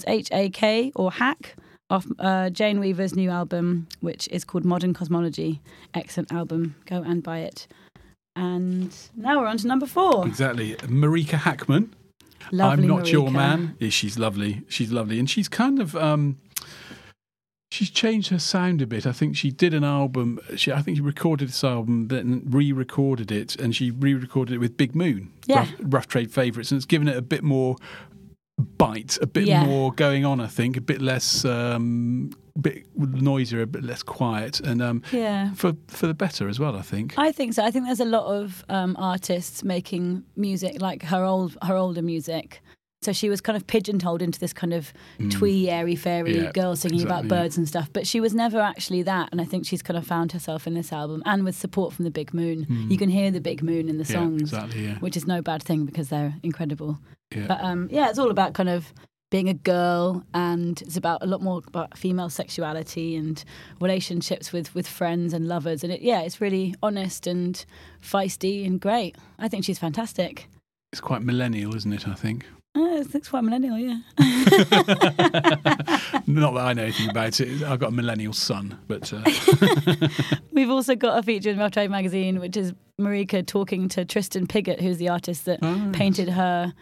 was 0.01 0.13
H 0.13 0.29
A 0.31 0.49
K 0.49 0.91
or 0.95 1.11
Hack 1.11 1.55
off 1.89 2.05
uh, 2.19 2.49
Jane 2.49 2.79
Weaver's 2.79 3.15
new 3.15 3.29
album, 3.29 3.87
which 3.99 4.27
is 4.29 4.43
called 4.43 4.65
Modern 4.65 4.93
Kosmology. 4.93 5.59
Excellent 5.93 6.31
album. 6.31 6.75
Go 6.85 7.01
and 7.01 7.21
buy 7.21 7.39
it. 7.39 7.67
And 8.35 8.95
now 9.15 9.39
we're 9.39 9.47
on 9.47 9.57
to 9.57 9.67
number 9.67 9.85
four. 9.85 10.25
Exactly. 10.25 10.75
Marika 10.75 11.37
Hackman. 11.37 11.93
Lovely 12.51 12.83
I'm 12.85 12.89
not 12.89 13.11
your 13.11 13.29
man. 13.29 13.75
Yeah, 13.79 13.89
she's 13.89 14.17
lovely. 14.17 14.63
She's 14.67 14.91
lovely, 14.91 15.19
and 15.19 15.29
she's 15.29 15.47
kind 15.47 15.79
of 15.79 15.95
um, 15.95 16.37
she's 17.69 17.89
changed 17.91 18.29
her 18.29 18.39
sound 18.39 18.81
a 18.81 18.87
bit. 18.87 19.05
I 19.05 19.11
think 19.11 19.35
she 19.37 19.51
did 19.51 19.73
an 19.73 19.83
album. 19.83 20.39
She, 20.55 20.71
I 20.71 20.81
think 20.81 20.97
she 20.97 21.01
recorded 21.01 21.49
this 21.49 21.63
album, 21.63 22.07
then 22.07 22.41
re-recorded 22.45 23.31
it, 23.31 23.55
and 23.57 23.75
she 23.75 23.91
re-recorded 23.91 24.55
it 24.55 24.57
with 24.57 24.75
Big 24.75 24.95
Moon, 24.95 25.31
Yeah. 25.45 25.59
Rough, 25.59 25.73
Rough 25.81 26.07
Trade 26.07 26.31
Favorites, 26.31 26.71
and 26.71 26.77
it's 26.77 26.85
given 26.85 27.07
it 27.07 27.15
a 27.15 27.21
bit 27.21 27.43
more 27.43 27.75
bite, 28.57 29.17
a 29.21 29.27
bit 29.27 29.45
Yeah. 29.47 29.65
more 29.65 29.91
going 29.91 30.25
on. 30.25 30.39
I 30.39 30.47
think 30.47 30.77
a 30.77 30.81
bit 30.81 31.01
less, 31.01 31.45
um, 31.45 32.31
bit 32.59 32.85
noisier, 32.95 33.61
a 33.61 33.67
bit 33.67 33.83
less 33.83 34.03
quiet, 34.03 34.59
and 34.59 34.81
um, 34.81 35.01
Yeah. 35.11 35.53
for 35.53 35.73
for 35.87 36.07
the 36.07 36.13
better 36.13 36.47
as 36.49 36.59
well. 36.59 36.75
I 36.75 36.81
think. 36.81 37.13
I 37.17 37.31
think 37.31 37.53
so. 37.53 37.63
I 37.63 37.71
think 37.71 37.85
there's 37.85 37.99
a 37.99 38.05
lot 38.05 38.25
of 38.25 38.63
um, 38.69 38.95
artists 38.99 39.63
making 39.63 40.23
music 40.35 40.81
like 40.81 41.03
her 41.03 41.23
old 41.23 41.57
her 41.63 41.75
older 41.75 42.01
music. 42.01 42.61
So 43.03 43.11
she 43.13 43.29
was 43.29 43.41
kind 43.41 43.57
of 43.57 43.65
pigeonholed 43.65 44.21
into 44.21 44.39
this 44.39 44.53
kind 44.53 44.73
of 44.73 44.93
twee, 45.31 45.69
airy, 45.69 45.95
fairy 45.95 46.35
Mm. 46.35 46.43
Yeah, 46.43 46.51
girl 46.51 46.75
singing 46.75 47.01
about 47.01 47.21
exactly, 47.23 47.35
yeah. 47.37 47.43
birds 47.43 47.57
and 47.57 47.67
stuff. 47.67 47.89
But 47.91 48.05
she 48.05 48.19
was 48.19 48.35
never 48.35 48.59
actually 48.59 49.01
that. 49.03 49.29
And 49.31 49.41
I 49.41 49.43
think 49.43 49.65
she's 49.65 49.81
kind 49.81 49.97
of 49.97 50.05
found 50.05 50.33
herself 50.33 50.67
in 50.67 50.75
this 50.75 50.93
album 50.93 51.23
and 51.25 51.43
with 51.43 51.55
support 51.55 51.93
from 51.93 52.05
the 52.05 52.11
Big 52.11 52.31
Moon. 52.31 52.67
You 52.91 52.97
can 52.99 53.09
hear 53.09 53.31
the 53.31 53.41
Big 53.41 53.63
Moon 53.63 53.89
in 53.89 53.97
the 53.97 54.03
Mm. 54.03 54.09
Yeah, 54.09 54.15
songs, 54.15 54.41
exactly. 54.41 54.85
Yeah. 54.85 54.99
which 54.99 55.17
is 55.17 55.25
no 55.25 55.41
bad 55.41 55.63
thing 55.63 55.85
because 55.85 56.09
they're 56.09 56.35
incredible. 56.43 56.99
Yeah. 57.35 57.47
But 57.47 57.63
um, 57.63 57.87
yeah, 57.91 58.09
it's 58.09 58.19
all 58.19 58.29
about 58.29 58.53
kind 58.53 58.69
of 58.69 58.93
being 59.31 59.47
a 59.49 59.53
girl, 59.55 60.23
and 60.33 60.79
it's 60.81 60.97
about 60.97 61.23
a 61.23 61.25
lot 61.25 61.41
more 61.41 61.61
about 61.65 61.97
female 61.97 62.29
sexuality 62.29 63.15
and 63.15 63.43
relationships 63.79 64.51
with 64.53 64.75
with 64.75 64.87
friends 64.87 65.33
and 65.33 65.47
lovers. 65.47 65.83
And 65.83 65.91
it, 65.91 66.01
yeah, 66.01 66.19
it's 66.21 66.39
really 66.41 66.75
honest 66.83 67.25
and 67.25 67.65
feisty 68.03 68.63
and 68.65 68.79
great. 68.79 69.15
I 69.39 69.47
think 69.47 69.63
she's 69.65 69.79
fantastic. 69.79 70.49
It's 70.91 71.01
quite 71.01 71.23
millennial, 71.23 71.75
isn't 71.75 71.93
it? 71.93 72.07
I 72.07 72.13
think. 72.13 72.45
Uh, 72.73 73.01
it's, 73.01 73.13
it's 73.15 73.27
quite 73.29 73.43
millennial, 73.43 73.77
yeah. 73.77 73.97
Not 76.27 76.53
that 76.53 76.62
I 76.65 76.73
know 76.73 76.84
anything 76.84 77.10
about 77.10 77.39
it. 77.39 77.63
I've 77.63 77.79
got 77.79 77.89
a 77.89 77.91
millennial 77.91 78.34
son, 78.34 78.77
but 78.88 79.12
uh, 79.13 79.21
We've 80.51 80.69
also 80.69 80.95
got 80.95 81.17
a 81.19 81.23
feature 81.23 81.49
in 81.49 81.57
Rough 81.57 81.71
Trade 81.71 81.91
magazine, 81.91 82.39
which 82.39 82.55
is 82.55 82.73
Marika 82.99 83.45
talking 83.45 83.89
to 83.89 84.05
Tristan 84.05 84.47
Pigott, 84.47 84.79
who's 84.81 84.97
the 84.97 85.10
artist 85.10 85.45
that 85.45 85.60
Oh, 85.62 85.89
painted 85.93 86.29
her 86.29 86.73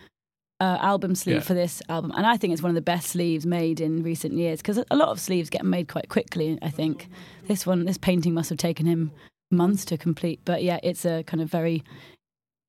uh, 0.60 0.78
album 0.82 1.15
sleeve 1.15 1.38
Yeah. 1.38 1.41
for 1.41 1.54
this 1.54 1.82
album. 1.89 2.12
And 2.15 2.25
I 2.25 2.38
think 2.38 2.54
it's 2.54 2.62
one 2.62 2.69
of 2.71 2.75
the 2.75 2.82
best 2.82 3.08
sleeves 3.08 3.45
made 3.45 3.80
in 3.82 4.04
recent 4.04 4.34
years 4.34 4.60
because 4.62 4.78
a 4.91 4.95
lot 4.95 5.10
of 5.10 5.19
sleeves 5.19 5.49
get 5.49 5.65
made 5.65 5.88
quite 5.88 6.10
quickly, 6.10 6.60
I 6.62 6.69
think. 6.69 7.08
This 7.47 7.65
one, 7.65 7.86
this 7.86 7.97
painting 7.97 8.34
must 8.34 8.49
have 8.49 8.58
taken 8.60 8.86
him 8.86 9.12
months 9.52 9.86
to 9.86 9.97
complete. 9.97 10.39
But 10.45 10.62
yeah, 10.63 10.80
it's 10.84 11.06
a 11.06 11.23
kind 11.23 11.41
of 11.41 11.49
very 11.49 11.84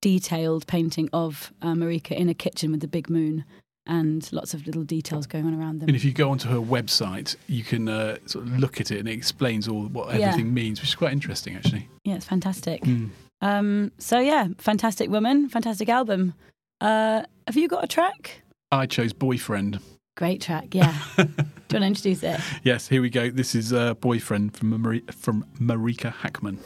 detailed 0.00 0.66
painting 0.66 1.08
of 1.12 1.52
uh, 1.62 1.68
Marika 1.74 2.12
in 2.12 2.28
a 2.28 2.34
kitchen 2.34 2.70
with 2.70 2.80
the 2.80 2.88
big 2.88 3.10
moon 3.10 3.44
and 3.86 4.30
lots 4.32 4.54
of 4.54 4.66
little 4.66 4.84
details 4.84 5.26
going 5.26 5.46
on 5.46 5.54
around 5.58 5.80
them. 5.80 5.88
and 5.88 5.96
if 5.96 6.04
you 6.04 6.12
go 6.12 6.30
onto 6.30 6.48
her 6.48 6.58
website, 6.58 7.34
you 7.48 7.64
can 7.64 7.88
uh, 7.88 8.16
sort 8.26 8.46
of 8.46 8.58
look 8.58 8.80
at 8.80 8.90
it 8.90 8.98
and 9.00 9.08
it 9.08 9.12
explains 9.12 9.66
all 9.66 9.82
what 9.86 10.14
Yeah. 10.14 10.28
everything 10.28 10.52
means, 10.54 10.80
which 10.80 10.90
is 10.90 10.94
quite 10.94 11.12
interesting, 11.12 11.56
actually. 11.56 11.88
Yeah, 12.04 12.14
it's 12.16 12.26
fantastic. 12.26 12.82
Mm. 12.82 13.10
Um, 13.40 13.90
so 13.98 14.18
yeah, 14.20 14.48
fantastic 14.58 15.08
woman, 15.10 15.48
fantastic 15.48 15.88
album. 15.88 16.34
Uh, 16.80 17.22
have 17.46 17.56
you 17.56 17.68
got 17.68 17.82
a 17.82 17.86
track? 17.86 18.42
I 18.70 18.86
chose 18.86 19.12
Boyfriend. 19.12 19.80
Great 20.16 20.40
track, 20.42 20.68
yeah. 20.74 20.94
Do 21.16 21.22
you 21.22 21.26
want 21.26 21.70
to 21.70 21.76
introduce 21.86 22.22
it? 22.22 22.38
Yes, 22.62 22.86
here 22.88 23.00
we 23.02 23.10
go. 23.10 23.30
This 23.30 23.54
is 23.54 23.72
uh, 23.72 23.94
Boyfriend 23.94 24.56
from, 24.56 24.80
Mari- 24.82 25.04
from 25.10 25.44
Marika 25.58 26.12
Hackman. 26.12 26.58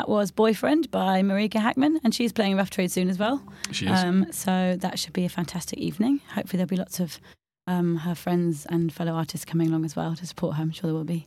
That 0.00 0.08
was 0.08 0.30
Boyfriend 0.30 0.90
by 0.90 1.20
Marika 1.20 1.60
Hackman, 1.60 2.00
and 2.02 2.14
she's 2.14 2.32
playing 2.32 2.56
Rough 2.56 2.70
Trade 2.70 2.90
soon 2.90 3.10
as 3.10 3.18
well. 3.18 3.42
She 3.70 3.84
is. 3.86 4.02
Um, 4.02 4.32
so 4.32 4.78
that 4.80 4.98
should 4.98 5.12
be 5.12 5.26
a 5.26 5.28
fantastic 5.28 5.78
evening. 5.78 6.22
Hopefully, 6.32 6.56
there'll 6.56 6.68
be 6.70 6.76
lots 6.76 7.00
of 7.00 7.20
um, 7.66 7.96
her 7.96 8.14
friends 8.14 8.64
and 8.70 8.90
fellow 8.90 9.12
artists 9.12 9.44
coming 9.44 9.68
along 9.68 9.84
as 9.84 9.94
well 9.94 10.16
to 10.16 10.26
support 10.26 10.56
her. 10.56 10.62
I'm 10.62 10.70
sure 10.70 10.88
there 10.88 10.94
will 10.94 11.04
be. 11.04 11.26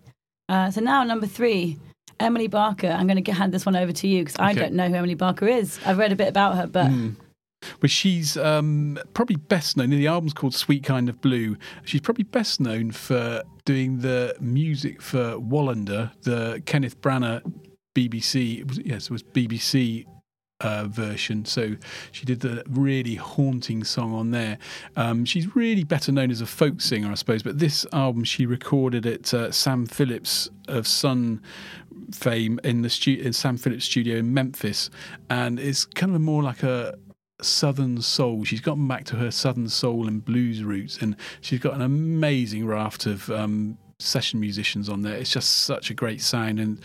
Uh, 0.49 0.71
so 0.71 0.82
now, 0.82 1.03
number 1.03 1.28
three, 1.28 1.78
Emily 2.19 2.47
Barker. 2.47 2.88
I'm 2.88 3.05
going 3.05 3.24
to 3.24 3.32
hand 3.32 3.53
this 3.53 3.63
one 3.63 3.76
over 3.76 3.91
to 3.91 4.07
you 4.07 4.24
because 4.24 4.39
I 4.39 4.53
don't 4.53 4.74
know 4.74 4.89
who 4.89 4.95
Emily 4.95 5.13
Barker 5.13 5.47
is. 5.47 5.80
I've 5.86 5.99
read 5.99 6.11
a 6.11 6.15
bit 6.15 6.30
about 6.30 6.55
her, 6.55 6.65
but 6.65 6.88
Mm. 6.88 7.15
But 7.80 7.91
she's 7.91 8.36
um, 8.36 8.99
probably 9.13 9.38
best 9.38 9.78
known. 9.78 9.91
The 9.91 10.07
album's 10.07 10.34
called 10.34 10.53
Sweet 10.53 10.84
Kind 10.84 11.07
of 11.07 11.21
Blue. 11.21 11.55
She's 11.86 12.01
probably 12.01 12.26
best 12.26 12.59
known 12.59 12.91
for 12.91 13.41
doing 13.63 13.99
the 13.99 14.36
music 14.41 15.01
for 15.01 15.38
Wallander, 15.38 16.11
the 16.24 16.61
Kenneth 16.65 16.99
Branagh 16.99 17.41
BBC. 17.96 18.60
It 18.60 18.68
was, 18.68 18.80
yes, 18.80 19.06
it 19.06 19.12
was 19.12 19.24
BBC 19.24 20.06
uh, 20.64 20.86
version. 20.86 21.46
So 21.46 21.76
she 22.12 22.26
did 22.26 22.39
the 22.39 22.64
really 22.70 23.16
haunting 23.16 23.84
song 23.84 24.14
on 24.14 24.32
there. 24.32 24.58
Um, 24.96 25.26
she's 25.26 25.56
really 25.56 25.84
better 25.84 26.12
known 26.12 26.32
as 26.32 26.41
a 26.41 26.46
folk 26.46 26.82
singer, 26.82 27.12
I 27.12 27.16
suppose. 27.16 27.44
But 27.44 27.60
this 27.60 27.86
album 27.91 28.24
she 28.24 28.46
recorded 28.46 29.06
at 29.06 29.34
uh, 29.34 29.52
Sam 29.52 29.86
Phillips 29.86 30.50
of 30.68 30.88
Sun 30.88 31.41
fame 32.12 32.60
in 32.64 32.82
the 32.82 32.89
stu- 32.89 33.20
in 33.22 33.34
Sam 33.34 33.58
Phillips 33.58 33.86
studio 33.86 34.18
in 34.18 34.34
Memphis, 34.34 34.89
and 35.30 35.60
it's 35.60 35.86
kind 35.86 36.16
of 36.16 36.22
more 36.22 36.44
like 36.44 36.64
a 36.64 36.98
southern 37.41 38.02
soul. 38.02 38.44
She's 38.44 38.62
gotten 38.62 38.88
back 38.88 39.04
to 39.06 39.18
her 39.18 39.32
southern 39.32 39.70
soul 39.70 40.08
and 40.08 40.24
blues 40.24 40.64
roots, 40.64 40.98
and 40.98 41.16
she's 41.41 41.60
got 41.60 41.74
an 41.74 41.82
amazing 41.82 42.66
raft 42.66 43.06
of 43.06 43.30
um, 43.30 43.78
session 44.00 44.39
musicians 44.39 44.89
on 44.89 45.02
there. 45.02 45.16
It's 45.16 45.32
just 45.32 45.64
such 45.64 45.89
a 45.89 45.94
great 45.94 46.22
sound 46.22 46.60
and 46.60 46.80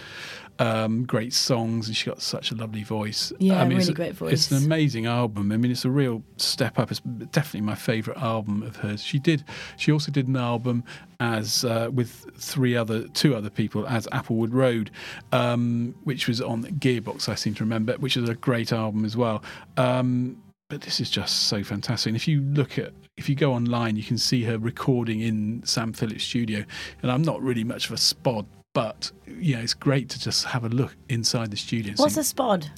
um, 0.58 1.04
great 1.04 1.32
songs, 1.32 1.86
and 1.86 1.96
she's 1.96 2.06
got 2.06 2.20
such 2.20 2.50
a 2.50 2.54
lovely 2.54 2.82
voice. 2.82 3.32
Yeah, 3.38 3.54
I 3.54 3.60
mean, 3.60 3.68
really 3.68 3.80
it's 3.80 3.88
a- 3.88 3.94
great 3.94 4.14
voice. 4.14 4.32
It's 4.32 4.50
an 4.50 4.64
amazing 4.64 5.06
album. 5.06 5.52
I 5.52 5.56
mean, 5.56 5.70
it's 5.70 5.84
a 5.84 5.90
real 5.90 6.22
step 6.36 6.78
up. 6.78 6.90
It's 6.90 7.00
definitely 7.00 7.62
my 7.62 7.74
favourite 7.74 8.20
album 8.20 8.62
of 8.62 8.76
hers. 8.76 9.02
She 9.02 9.18
did. 9.18 9.44
She 9.76 9.92
also 9.92 10.10
did 10.10 10.28
an 10.28 10.36
album 10.36 10.84
as 11.20 11.64
uh, 11.64 11.90
with 11.92 12.26
three 12.36 12.76
other, 12.76 13.08
two 13.08 13.34
other 13.34 13.50
people 13.50 13.86
as 13.86 14.06
Applewood 14.08 14.52
Road, 14.52 14.90
um, 15.32 15.94
which 16.04 16.28
was 16.28 16.40
on 16.40 16.64
Gearbox. 16.64 17.28
I 17.28 17.34
seem 17.34 17.54
to 17.54 17.64
remember, 17.64 17.94
which 17.94 18.16
is 18.16 18.28
a 18.28 18.34
great 18.34 18.72
album 18.72 19.04
as 19.04 19.16
well. 19.16 19.42
Um, 19.76 20.42
but 20.68 20.82
this 20.82 21.00
is 21.00 21.08
just 21.08 21.44
so 21.44 21.64
fantastic. 21.64 22.10
And 22.10 22.16
if 22.16 22.28
you 22.28 22.42
look 22.42 22.78
at, 22.78 22.92
if 23.16 23.28
you 23.28 23.34
go 23.34 23.54
online, 23.54 23.96
you 23.96 24.02
can 24.02 24.18
see 24.18 24.44
her 24.44 24.58
recording 24.58 25.20
in 25.22 25.62
Sam 25.64 25.92
Phillips' 25.92 26.24
studio. 26.24 26.64
And 27.02 27.10
I'm 27.10 27.22
not 27.22 27.40
really 27.42 27.64
much 27.64 27.86
of 27.86 27.92
a 27.92 27.96
spod, 27.96 28.44
but 28.78 29.10
yeah, 29.40 29.58
it's 29.58 29.74
great 29.74 30.08
to 30.08 30.20
just 30.20 30.44
have 30.44 30.62
a 30.62 30.68
look 30.68 30.94
inside 31.08 31.50
the 31.50 31.56
studio. 31.56 31.94
what's 31.96 32.16
a 32.16 32.20
spod? 32.20 32.68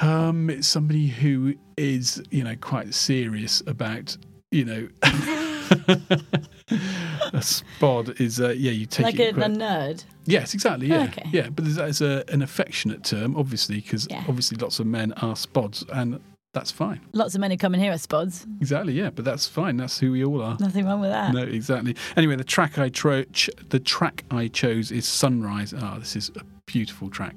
um, 0.00 0.48
it's 0.48 0.68
somebody 0.68 1.08
who 1.08 1.54
is, 1.76 2.22
you 2.30 2.44
know, 2.44 2.54
quite 2.60 2.94
serious 2.94 3.64
about, 3.66 4.16
you 4.52 4.64
know, 4.64 4.88
a 5.02 5.08
spod 7.40 8.20
is, 8.20 8.40
uh, 8.40 8.50
yeah, 8.50 8.70
you 8.70 8.86
take 8.86 9.06
Like 9.06 9.18
it. 9.18 9.36
a, 9.36 9.46
a 9.46 9.48
nerd? 9.48 10.04
yes, 10.26 10.54
exactly. 10.54 10.86
Yeah, 10.86 11.08
Okay. 11.08 11.28
yeah, 11.32 11.48
but 11.48 11.64
that's 11.74 12.00
a, 12.00 12.22
an 12.28 12.40
affectionate 12.42 13.02
term, 13.02 13.36
obviously, 13.36 13.80
because 13.80 14.06
Yeah. 14.08 14.22
obviously 14.28 14.56
lots 14.58 14.78
of 14.78 14.86
men 14.86 15.12
are 15.14 15.34
spods, 15.34 15.82
and 15.92 16.20
that's 16.52 16.70
fine. 16.70 17.00
Lots 17.12 17.34
of 17.34 17.40
men 17.40 17.50
who 17.50 17.56
come 17.56 17.74
in 17.74 17.80
here 17.80 17.92
are 17.92 17.96
spods. 17.96 18.46
Exactly, 18.60 18.92
yeah, 18.94 19.10
but 19.10 19.24
that's 19.24 19.46
fine. 19.46 19.76
That's 19.76 19.98
who 20.00 20.12
we 20.12 20.24
all 20.24 20.42
are. 20.42 20.56
Nothing 20.58 20.86
wrong 20.86 21.00
with 21.00 21.10
that. 21.10 21.32
No, 21.32 21.42
exactly. 21.42 21.94
Anyway, 22.16 22.36
the 22.36 22.44
track 22.44 22.78
I 22.78 22.88
tro- 22.88 23.24
ch- 23.32 23.50
the 23.68 23.78
track 23.80 24.24
I 24.30 24.48
chose 24.48 24.90
is 24.90 25.06
Sunrise. 25.06 25.72
Ah, 25.76 25.98
this 25.98 26.16
is 26.16 26.30
a 26.36 26.42
beautiful 26.66 27.08
track. 27.08 27.36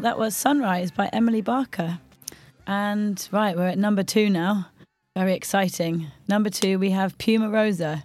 That 0.00 0.18
was 0.18 0.36
Sunrise 0.36 0.92
by 0.92 1.08
Emily 1.12 1.40
Barker. 1.40 1.98
And 2.68 3.28
right, 3.32 3.56
we're 3.56 3.66
at 3.66 3.78
number 3.78 4.04
two 4.04 4.30
now. 4.30 4.68
Very 5.16 5.34
exciting. 5.34 6.06
Number 6.28 6.50
two, 6.50 6.78
we 6.78 6.90
have 6.90 7.18
Pumarosa. 7.18 8.04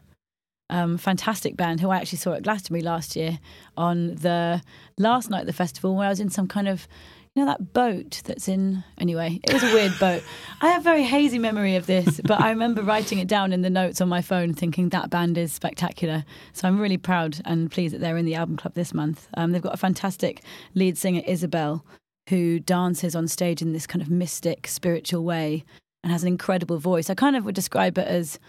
Um, 0.71 0.97
fantastic 0.97 1.55
band 1.55 1.81
who 1.81 1.91
I 1.91 1.97
actually 1.97 2.17
saw 2.17 2.33
at 2.33 2.41
Glastonbury 2.41 2.81
last 2.81 3.15
year 3.15 3.37
on 3.77 4.15
the 4.15 4.63
last 4.97 5.29
night 5.29 5.41
of 5.41 5.45
the 5.45 5.53
festival 5.53 5.95
where 5.95 6.07
I 6.07 6.09
was 6.09 6.19
in 6.19 6.31
some 6.31 6.47
kind 6.47 6.67
of 6.67 6.87
you 7.35 7.43
know 7.43 7.51
that 7.51 7.73
boat 7.73 8.21
that's 8.25 8.47
in 8.47 8.83
anyway 8.99 9.39
it 9.43 9.53
was 9.53 9.63
a 9.63 9.73
weird 9.73 9.97
boat. 9.99 10.23
I 10.61 10.67
have 10.67 10.81
a 10.81 10.83
very 10.83 11.03
hazy 11.03 11.39
memory 11.39 11.75
of 11.75 11.87
this 11.87 12.21
but 12.23 12.39
i 12.39 12.49
remember 12.49 12.83
writing 12.83 13.19
it 13.19 13.27
down 13.27 13.51
in 13.53 13.61
the 13.63 13.69
notes 13.69 14.01
on 14.01 14.09
my 14.09 14.21
phone 14.21 14.53
thinking 14.53 14.89
that 14.89 15.09
band 15.09 15.37
is 15.37 15.51
spectacular. 15.51 16.25
So 16.53 16.67
i'm 16.67 16.79
really 16.79 16.97
proud 16.97 17.41
and 17.45 17.71
pleased 17.71 17.93
that 17.93 18.01
they're 18.01 18.17
in 18.17 18.25
the 18.25 18.35
album 18.35 18.57
club 18.57 18.75
this 18.75 18.93
month. 18.93 19.27
Um, 19.35 19.51
they've 19.51 19.61
got 19.61 19.73
a 19.73 19.77
fantastic 19.77 20.43
lead 20.75 20.97
singer 20.97 21.21
isabel 21.25 21.83
who 22.29 22.59
dances 22.59 23.15
on 23.15 23.27
stage 23.27 23.61
in 23.61 23.73
this 23.73 23.87
kind 23.87 24.01
of 24.01 24.09
mystic 24.09 24.67
spiritual 24.67 25.23
way 25.23 25.65
and 26.03 26.11
has 26.11 26.21
an 26.23 26.27
incredible 26.27 26.77
voice. 26.77 27.09
I 27.09 27.15
kind 27.15 27.35
of 27.35 27.45
would 27.45 27.55
describe 27.55 27.97
it 27.97 28.07
as 28.07 28.39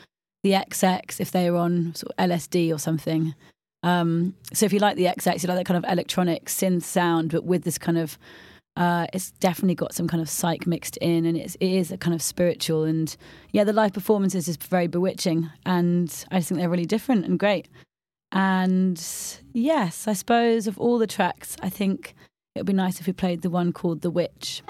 the 0.43 0.53
xx 0.53 1.21
if 1.21 1.31
they 1.31 1.51
were 1.51 1.59
on 1.59 1.95
sort 1.95 2.13
of 2.17 2.29
lsd 2.29 2.73
or 2.73 2.79
something. 2.79 3.35
Um, 3.83 4.35
so 4.53 4.67
if 4.67 4.73
you 4.73 4.79
like 4.79 4.97
the 4.97 5.07
xx 5.07 5.43
you 5.43 5.49
like 5.49 5.57
that 5.57 5.67
kind 5.67 5.83
of 5.83 5.91
electronic 5.91 6.47
synth 6.47 6.83
sound 6.83 7.31
but 7.31 7.45
with 7.45 7.65
this 7.65 7.79
kind 7.79 7.97
of 7.97 8.19
uh, 8.77 9.07
it's 9.13 9.31
definitely 9.33 9.75
got 9.75 9.95
some 9.95 10.09
kind 10.09 10.21
of 10.21 10.29
psych 10.29 10.67
mixed 10.67 10.97
in, 10.99 11.25
and 11.25 11.37
it's, 11.37 11.55
it 11.57 11.71
is 11.71 11.93
a 11.93 11.97
kind 11.97 12.15
of 12.15 12.23
spiritual. 12.23 12.85
And 12.85 13.17
yeah, 13.53 13.65
the 13.65 13.73
live 13.73 13.93
performances 13.93 14.49
is 14.49 14.57
very 14.57 14.87
bewitching, 14.87 15.51
and 15.65 16.09
I 16.31 16.39
just 16.39 16.49
think 16.49 16.61
they're 16.61 16.69
really 16.69 16.87
different 16.87 17.25
and 17.25 17.39
great. 17.39 17.69
And 18.33 19.01
yes, 19.53 20.09
I 20.09 20.13
suppose 20.13 20.67
of 20.67 20.79
all 20.79 20.99
the 20.99 21.07
tracks, 21.07 21.57
I 21.63 21.69
think 21.69 22.15
it 22.55 22.61
would 22.61 22.67
be 22.67 22.73
nice 22.73 23.01
if 23.01 23.07
we 23.07 23.13
played 23.13 23.43
the 23.43 23.51
one 23.51 23.73
called 23.73 24.01
"The 24.01 24.11
Witch." 24.11 24.63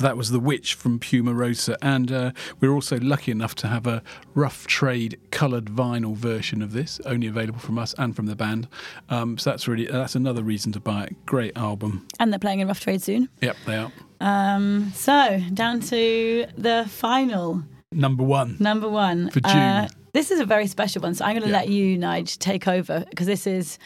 So 0.00 0.06
that 0.06 0.16
was 0.16 0.30
The 0.30 0.40
Witch 0.40 0.72
from 0.72 0.98
Pumarosa. 0.98 1.76
And 1.82 2.10
uh, 2.10 2.32
we're 2.58 2.72
also 2.72 2.98
lucky 3.00 3.30
enough 3.32 3.54
to 3.56 3.66
have 3.68 3.86
a 3.86 4.02
rough 4.34 4.66
trade 4.66 5.20
coloured 5.30 5.66
vinyl 5.66 6.16
version 6.16 6.62
of 6.62 6.72
this, 6.72 7.02
only 7.04 7.26
available 7.26 7.58
from 7.58 7.78
us 7.78 7.94
and 7.98 8.16
from 8.16 8.24
the 8.24 8.34
band. 8.34 8.66
Um, 9.10 9.36
so 9.36 9.50
that's 9.50 9.68
really 9.68 9.84
that's 9.84 10.14
another 10.14 10.42
reason 10.42 10.72
to 10.72 10.80
buy 10.80 11.04
it. 11.04 11.26
Great 11.26 11.54
album. 11.54 12.08
And 12.18 12.32
they're 12.32 12.38
playing 12.38 12.60
in 12.60 12.68
Rough 12.68 12.80
Trade 12.80 13.02
soon. 13.02 13.28
Yep, 13.42 13.56
they 13.66 13.76
are. 13.76 13.92
Um, 14.22 14.90
so 14.94 15.38
down 15.52 15.80
to 15.80 16.46
the 16.56 16.86
final 16.88 17.62
Number 17.92 18.24
one. 18.24 18.56
number 18.58 18.88
one 18.88 19.28
For 19.28 19.40
June. 19.40 19.52
Uh, 19.54 19.88
this 20.14 20.30
is 20.30 20.40
a 20.40 20.46
very 20.46 20.66
special 20.66 21.02
one, 21.02 21.14
so 21.14 21.26
I'm 21.26 21.32
going 21.34 21.42
to 21.42 21.50
Yeah. 21.50 21.56
let 21.58 21.68
you, 21.68 21.98
Nige, 21.98 22.38
take 22.38 22.66
over 22.66 23.04
because 23.10 23.26
this 23.26 23.46
is 23.46 23.78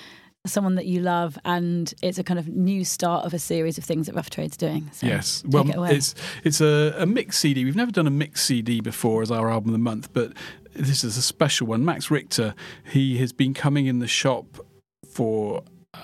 someone 0.47 0.75
that 0.75 0.87
you 0.87 1.01
love, 1.01 1.39
and 1.45 1.93
it's 2.03 2.19
a 2.19 2.25
kind 2.25 2.39
of 2.39 2.49
new 2.49 2.85
start 2.85 3.25
of 3.25 3.33
a 3.33 3.39
series 3.39 3.79
of 3.79 3.85
things 3.85 4.07
that 4.07 4.15
Rough 4.15 4.31
Trade's 4.31 4.57
doing. 4.57 4.91
So 4.93 5.07
Yes, 5.07 5.43
well, 5.47 5.89
it 5.89 5.97
it's 5.97 6.15
it's 6.43 6.61
a, 6.61 6.95
a 6.99 7.07
mixed 7.07 7.41
CD. 7.41 7.65
We've 7.65 7.77
never 7.77 7.93
done 7.93 8.07
a 8.07 8.11
mixed 8.11 8.45
CD 8.47 8.81
before 8.81 9.23
as 9.23 9.31
our 9.31 9.51
album 9.51 9.71
of 9.71 9.73
the 9.73 9.79
month, 9.79 10.13
but 10.13 10.33
this 10.75 11.05
is 11.05 11.17
a 11.17 11.23
special 11.23 11.67
one. 11.67 11.85
Max 11.85 12.11
Richter, 12.11 12.55
he 12.85 13.19
has 13.19 13.33
been 13.33 13.55
coming 13.55 13.87
in 13.87 14.01
the 14.01 14.07
shop 14.07 14.59
for 15.11 15.63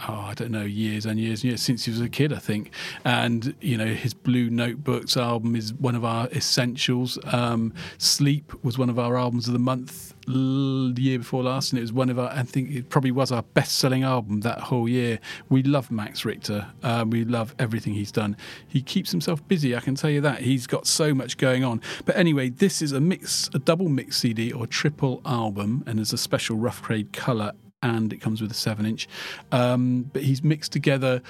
oh, 0.08 0.26
I 0.28 0.34
don't 0.34 0.50
know, 0.50 0.64
years 0.64 1.06
and 1.06 1.18
years 1.18 1.42
and 1.42 1.50
years 1.50 1.62
since 1.62 1.84
he 1.84 1.90
was 1.90 2.00
a 2.00 2.08
kid, 2.08 2.32
I 2.32 2.38
think. 2.38 2.72
And 3.04 3.54
you 3.60 3.76
know, 3.76 3.86
his 3.86 4.14
Blue 4.14 4.50
Notebooks 4.50 5.16
album 5.16 5.56
is 5.56 5.72
one 5.74 5.94
of 5.94 6.04
our 6.04 6.28
essentials. 6.28 7.18
Um, 7.32 7.72
Sleep 7.98 8.52
was 8.62 8.78
one 8.78 8.90
of 8.90 8.98
our 8.98 9.16
albums 9.16 9.46
of 9.46 9.52
the 9.52 9.58
month 9.58 10.14
the 10.26 10.94
year 11.02 11.18
before 11.18 11.42
last, 11.42 11.72
and 11.72 11.78
it 11.78 11.82
was 11.82 11.92
one 11.92 12.10
of 12.10 12.18
our. 12.18 12.30
I 12.30 12.42
think 12.42 12.70
it 12.70 12.88
probably 12.88 13.10
was 13.10 13.32
our 13.32 13.42
best-selling 13.42 14.02
album 14.02 14.40
that 14.40 14.60
whole 14.60 14.88
year. 14.88 15.18
We 15.48 15.62
love 15.62 15.90
Max 15.90 16.24
Richter. 16.24 16.66
Um, 16.82 17.10
we 17.10 17.24
love 17.24 17.54
everything 17.58 17.94
he's 17.94 18.12
done. 18.12 18.36
He 18.68 18.82
keeps 18.82 19.10
himself 19.10 19.46
busy. 19.48 19.74
I 19.74 19.80
can 19.80 19.94
tell 19.94 20.10
you 20.10 20.20
that. 20.20 20.40
He's 20.40 20.66
got 20.66 20.86
so 20.86 21.14
much 21.14 21.36
going 21.36 21.64
on. 21.64 21.80
But 22.04 22.16
anyway, 22.16 22.50
this 22.50 22.82
is 22.82 22.92
a 22.92 23.00
mix, 23.00 23.50
a 23.54 23.58
double 23.58 23.88
mix 23.88 24.18
CD 24.18 24.52
or 24.52 24.66
triple 24.66 25.20
album, 25.24 25.82
and 25.86 25.98
there's 25.98 26.12
a 26.12 26.18
special 26.18 26.56
rough 26.56 26.82
trade 26.82 27.12
color 27.12 27.52
and 27.82 28.12
it 28.12 28.20
comes 28.20 28.40
with 28.42 28.50
a 28.50 28.54
seven 28.54 28.86
inch. 28.86 29.08
Um, 29.52 30.10
but 30.12 30.22
he's 30.22 30.42
mixed 30.42 30.72
together 30.72 31.22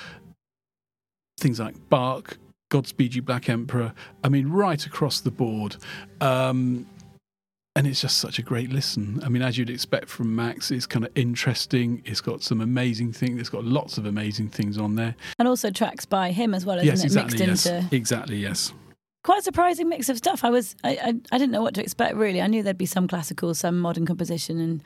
things 1.38 1.58
like 1.58 1.74
Bach, 1.88 2.36
Godspeed 2.70 3.14
You 3.14 3.22
Black 3.22 3.48
Emperor. 3.48 3.94
I 4.22 4.28
mean, 4.28 4.48
right 4.48 4.84
across 4.84 5.20
the 5.20 5.30
board. 5.30 5.76
Um, 6.20 6.86
and 7.76 7.86
it's 7.86 8.00
just 8.00 8.18
such 8.18 8.38
a 8.38 8.42
great 8.42 8.70
listen. 8.70 9.20
I 9.24 9.28
mean, 9.28 9.42
as 9.42 9.56
you'd 9.56 9.70
expect 9.70 10.08
from 10.08 10.34
Max, 10.34 10.70
it's 10.70 10.86
kind 10.86 11.04
of 11.04 11.12
interesting. 11.14 12.02
It's 12.04 12.20
got 12.20 12.42
some 12.42 12.60
amazing 12.60 13.12
things. 13.12 13.40
It's 13.40 13.48
got 13.48 13.64
lots 13.64 13.96
of 13.96 14.04
amazing 14.06 14.48
things 14.48 14.76
on 14.76 14.96
there. 14.96 15.14
and 15.38 15.46
also 15.48 15.70
tracks 15.70 16.04
by 16.04 16.32
him 16.32 16.52
as 16.52 16.66
well, 16.66 16.76
isn't 16.78 16.86
yes, 16.86 17.00
it? 17.00 17.04
exactly. 17.06 17.46
Mixed 17.46 17.66
Yes, 17.66 17.82
into 17.84 17.96
exactly. 17.96 18.36
Yes. 18.38 18.72
quite 19.24 19.38
a 19.38 19.42
surprising 19.42 19.88
mix 19.88 20.08
of 20.08 20.16
stuff. 20.18 20.44
I 20.44 20.50
was 20.50 20.74
I, 20.82 20.90
I 20.90 21.08
I 21.32 21.38
didn't 21.38 21.52
know 21.52 21.62
what 21.62 21.74
to 21.74 21.82
expect 21.82 22.16
really. 22.16 22.42
I 22.42 22.48
knew 22.48 22.62
there'd 22.62 22.76
be 22.76 22.86
some 22.86 23.06
classical, 23.06 23.54
some 23.54 23.78
modern 23.78 24.04
composition, 24.04 24.58
and 24.60 24.82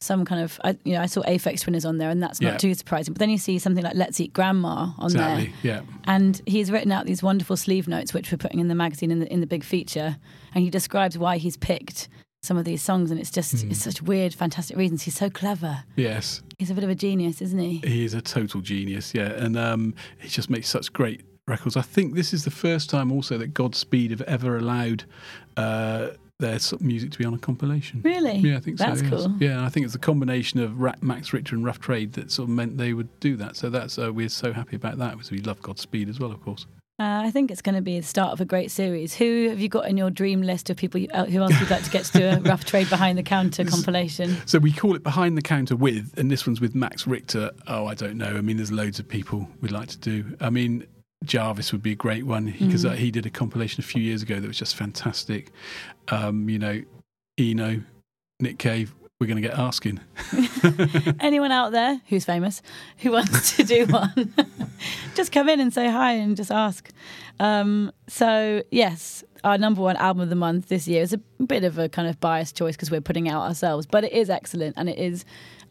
some 0.00 0.24
kind 0.24 0.42
of 0.42 0.60
I, 0.64 0.76
you 0.84 0.92
know 0.94 1.00
I 1.00 1.06
saw 1.06 1.22
Aphex 1.22 1.60
Twin 1.62 1.74
is 1.74 1.84
on 1.84 1.98
there, 1.98 2.10
and 2.10 2.22
that's 2.22 2.40
not 2.40 2.52
Yeah. 2.52 2.58
too 2.58 2.74
surprising. 2.74 3.14
But 3.14 3.20
then 3.20 3.30
you 3.30 3.38
see 3.38 3.58
something 3.58 3.82
like 3.84 3.94
Let's 3.94 4.20
Eat 4.20 4.32
Grandma 4.32 4.92
on 4.98 5.06
Exactly. 5.12 5.52
there, 5.62 5.74
Yeah. 5.76 5.80
and 6.04 6.40
he's 6.46 6.70
written 6.70 6.92
out 6.92 7.06
these 7.06 7.22
wonderful 7.22 7.56
sleeve 7.56 7.88
notes 7.88 8.12
which 8.14 8.30
we're 8.30 8.38
putting 8.38 8.60
in 8.60 8.68
the 8.68 8.74
magazine 8.74 9.10
in 9.10 9.20
the 9.20 9.32
in 9.32 9.40
the 9.40 9.46
big 9.46 9.64
feature, 9.64 10.16
and 10.54 10.64
he 10.64 10.70
describes 10.70 11.16
why 11.18 11.38
he's 11.38 11.56
picked 11.56 12.08
some 12.42 12.56
of 12.58 12.64
these 12.66 12.82
songs, 12.82 13.10
and 13.10 13.18
it's 13.18 13.30
just 13.30 13.62
Hmm. 13.62 13.70
it's 13.70 13.82
such 13.82 14.02
weird, 14.02 14.34
fantastic 14.34 14.76
reasons. 14.76 15.02
He's 15.04 15.16
so 15.16 15.30
clever. 15.30 15.84
Yes. 15.96 16.42
He's 16.58 16.70
a 16.70 16.74
bit 16.74 16.84
of 16.84 16.90
a 16.90 16.94
genius, 16.94 17.40
isn't 17.40 17.58
he? 17.58 17.78
He 17.84 18.04
is 18.04 18.12
a 18.12 18.20
total 18.20 18.60
genius, 18.60 19.14
yeah, 19.14 19.32
and 19.32 19.56
um, 19.56 19.94
he 20.18 20.28
just 20.28 20.50
makes 20.50 20.68
such 20.68 20.92
great 20.92 21.22
records. 21.48 21.76
I 21.76 21.82
think 21.82 22.14
this 22.14 22.32
is 22.34 22.44
the 22.44 22.50
first 22.50 22.90
time 22.90 23.10
also 23.12 23.38
that 23.38 23.54
Godspeed 23.54 24.10
have 24.10 24.20
ever 24.22 24.56
allowed 24.58 25.04
uh, 25.56 26.08
their 26.40 26.58
music 26.80 27.12
to 27.12 27.18
be 27.18 27.24
on 27.24 27.34
a 27.34 27.38
compilation. 27.38 28.00
Really? 28.02 28.36
Yeah, 28.38 28.56
I 28.56 28.60
think 28.60 28.78
That's 28.78 29.00
so. 29.00 29.06
yes. 29.06 29.22
cool. 29.26 29.36
Yeah, 29.38 29.64
I 29.64 29.68
think 29.68 29.86
it's 29.86 29.94
a 29.94 30.00
combination 30.00 30.60
of 30.60 30.76
Max 31.02 31.32
Richter 31.32 31.54
and 31.54 31.64
Rough 31.64 31.80
Trade 31.80 32.14
that 32.14 32.30
sort 32.30 32.48
of 32.48 32.54
meant 32.54 32.76
they 32.76 32.92
would 32.92 33.08
do 33.20 33.36
that. 33.36 33.56
So 33.56 33.70
that's 33.70 33.98
uh, 33.98 34.12
we're 34.12 34.28
so 34.28 34.52
happy 34.52 34.76
about 34.76 34.98
that 34.98 35.12
because 35.12 35.30
we 35.30 35.38
love 35.38 35.62
Godspeed 35.62 36.08
as 36.08 36.18
well, 36.18 36.32
of 36.32 36.42
course. 36.42 36.66
Uh, 37.00 37.22
I 37.24 37.32
think 37.32 37.50
it's 37.50 37.60
going 37.60 37.74
to 37.74 37.80
be 37.80 37.98
the 37.98 38.06
start 38.06 38.32
of 38.32 38.40
a 38.40 38.44
great 38.44 38.70
series. 38.70 39.14
Who 39.14 39.48
have 39.48 39.58
you 39.58 39.68
got 39.68 39.88
in 39.88 39.96
your 39.96 40.10
dream 40.10 40.42
list 40.42 40.70
of 40.70 40.76
people? 40.76 41.00
You, 41.00 41.08
uh, 41.12 41.24
who 41.24 41.40
else 41.42 41.58
you'd 41.58 41.68
like 41.68 41.82
to 41.82 41.90
get 41.90 42.04
to 42.04 42.18
do 42.18 42.24
a 42.24 42.40
rough 42.48 42.64
trade 42.64 42.88
behind 42.88 43.18
the 43.18 43.24
counter 43.24 43.64
compilation? 43.64 44.36
So 44.46 44.60
we 44.60 44.72
call 44.72 44.94
it 44.94 45.02
Behind 45.02 45.36
the 45.36 45.42
Counter 45.42 45.74
with, 45.74 46.16
and 46.16 46.30
this 46.30 46.46
one's 46.46 46.60
with 46.60 46.76
Max 46.76 47.04
Richter. 47.04 47.50
Oh, 47.66 47.86
I 47.86 47.94
don't 47.94 48.16
know. 48.16 48.36
I 48.36 48.42
mean, 48.42 48.58
there's 48.58 48.70
loads 48.70 49.00
of 49.00 49.08
people 49.08 49.48
we'd 49.60 49.72
like 49.72 49.88
to 49.88 49.98
do. 49.98 50.36
I 50.40 50.50
mean, 50.50 50.86
Jarvis 51.24 51.72
would 51.72 51.82
be 51.82 51.92
a 51.92 51.96
great 51.96 52.24
one 52.24 52.54
because 52.58 52.84
uh, 52.84 52.90
he 52.90 53.10
did 53.10 53.26
a 53.26 53.30
compilation 53.30 53.82
a 53.82 53.86
few 53.86 54.02
years 54.02 54.22
ago 54.22 54.40
that 54.40 54.46
was 54.46 54.58
just 54.58 54.76
fantastic. 54.76 55.50
Um, 56.08 56.48
you 56.48 56.58
know, 56.58 56.82
Eno, 57.38 57.82
Nick 58.40 58.58
Cave, 58.58 58.94
we're 59.20 59.26
going 59.26 59.40
to 59.40 59.48
get 59.48 59.58
asking. 59.58 60.00
Anyone 61.20 61.52
out 61.52 61.72
there 61.72 62.00
who's 62.08 62.24
famous 62.24 62.62
who 62.98 63.12
wants 63.12 63.56
to 63.56 63.64
do 63.64 63.86
one, 63.88 64.34
just 65.14 65.32
come 65.32 65.48
in 65.48 65.60
and 65.60 65.72
say 65.72 65.88
hi 65.88 66.12
and 66.12 66.36
just 66.36 66.50
ask. 66.50 66.90
Um, 67.40 67.92
so 68.08 68.62
yes, 68.70 69.24
our 69.44 69.58
number 69.58 69.82
one 69.82 69.96
album 69.96 70.22
of 70.22 70.30
the 70.30 70.36
month 70.36 70.68
this 70.68 70.88
year 70.88 71.02
is 71.02 71.12
a 71.12 71.18
bit 71.18 71.64
of 71.64 71.78
a 71.78 71.88
kind 71.88 72.08
of 72.08 72.18
biased 72.20 72.56
choice 72.56 72.76
because 72.76 72.90
we're 72.90 73.00
putting 73.00 73.26
it 73.26 73.30
out 73.30 73.42
ourselves, 73.42 73.86
but 73.86 74.04
it 74.04 74.12
is 74.12 74.30
excellent 74.30 74.74
and 74.76 74.88
it 74.88 74.98
is 74.98 75.24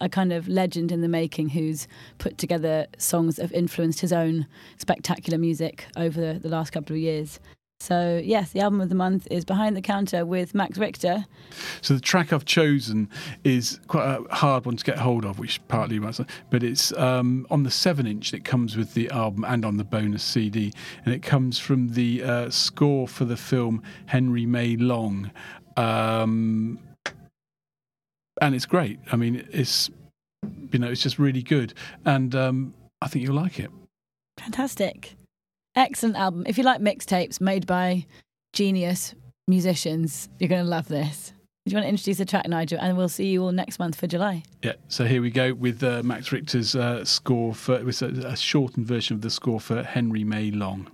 a 0.03 0.09
kind 0.09 0.33
of 0.33 0.47
legend 0.47 0.91
in 0.91 1.01
the 1.01 1.07
making 1.07 1.49
who's 1.49 1.87
put 2.17 2.37
together 2.37 2.85
songs 2.97 3.37
that 3.37 3.43
have 3.43 3.53
influenced 3.53 4.01
his 4.01 4.11
own 4.11 4.45
spectacular 4.77 5.37
music 5.37 5.85
over 5.95 6.33
the, 6.33 6.49
last 6.49 6.71
couple 6.71 6.93
of 6.93 7.01
years. 7.01 7.39
So 7.79 8.21
yes, 8.23 8.51
the 8.51 8.59
album 8.59 8.81
of 8.81 8.89
the 8.89 8.95
month 8.95 9.27
is 9.31 9.43
Behind 9.43 9.75
the 9.75 9.81
Counter 9.81 10.25
with 10.25 10.53
Max 10.53 10.77
Richter. 10.77 11.25
So 11.81 11.93
the 11.93 12.01
track 12.01 12.31
I've 12.31 12.45
chosen 12.45 13.09
is 13.43 13.79
quite 13.87 14.05
a 14.05 14.35
hard 14.35 14.65
one 14.65 14.75
to 14.75 14.83
get 14.83 14.99
hold 14.99 15.25
of, 15.25 15.39
which 15.39 15.65
partly 15.67 15.99
was, 15.99 16.21
but 16.49 16.63
it's 16.63 16.93
um, 16.97 17.47
on 17.49 17.63
the 17.63 17.71
seven 17.71 18.05
inch 18.05 18.31
that 18.31 18.43
comes 18.43 18.77
with 18.77 18.93
the 18.93 19.09
album 19.09 19.45
and 19.45 19.65
on 19.65 19.77
the 19.77 19.83
bonus 19.83 20.23
CD, 20.23 20.73
and 21.05 21.13
it 21.13 21.23
comes 21.23 21.59
from 21.59 21.89
the 21.89 22.23
uh, 22.23 22.49
score 22.49 23.07
for 23.07 23.25
the 23.25 23.37
film 23.37 23.81
Henry 24.05 24.45
May 24.45 24.75
Long, 24.75 25.31
um, 25.75 26.79
and 28.43 28.55
it's 28.55 28.65
great. 28.65 28.99
I 29.11 29.15
mean, 29.15 29.47
it's 29.51 29.89
you 30.71 30.79
know, 30.79 30.89
it's 30.89 31.01
just 31.01 31.19
really 31.19 31.43
good, 31.43 31.73
and 32.05 32.35
um, 32.35 32.73
I 33.01 33.07
think 33.07 33.23
you'll 33.25 33.35
like 33.35 33.59
it. 33.59 33.71
Fantastic. 34.37 35.15
Excellent 35.75 36.15
album. 36.15 36.43
If 36.45 36.57
you 36.57 36.63
like 36.63 36.81
mixtapes 36.81 37.39
made 37.39 37.65
by 37.65 38.05
genius 38.51 39.15
musicians, 39.47 40.29
you're 40.39 40.49
going 40.49 40.63
to 40.63 40.69
love 40.69 40.87
this. 40.87 41.33
Do 41.65 41.71
you 41.71 41.77
want 41.77 41.85
to 41.85 41.89
introduce 41.89 42.17
the 42.17 42.25
track, 42.25 42.47
Nigel? 42.47 42.79
And 42.81 42.97
we'll 42.97 43.07
see 43.09 43.27
you 43.27 43.43
all 43.43 43.51
next 43.53 43.79
month 43.79 43.95
for 43.95 44.05
July. 44.05 44.43
Yeah, 44.61 44.73
so 44.89 45.05
here 45.05 45.21
we 45.21 45.31
go 45.31 45.53
with 45.53 45.81
uh, 45.81 46.03
Max 46.03 46.31
Richter's 46.31 46.75
uh, 46.75 47.05
score 47.05 47.53
for 47.53 47.75
it 47.75 47.85
was 47.85 48.01
a, 48.01 48.07
a 48.07 48.35
shortened 48.35 48.85
version 48.85 49.15
of 49.15 49.21
the 49.21 49.29
score 49.29 49.61
for 49.61 49.81
Henry 49.81 50.25
May 50.25 50.51
Long. 50.51 50.91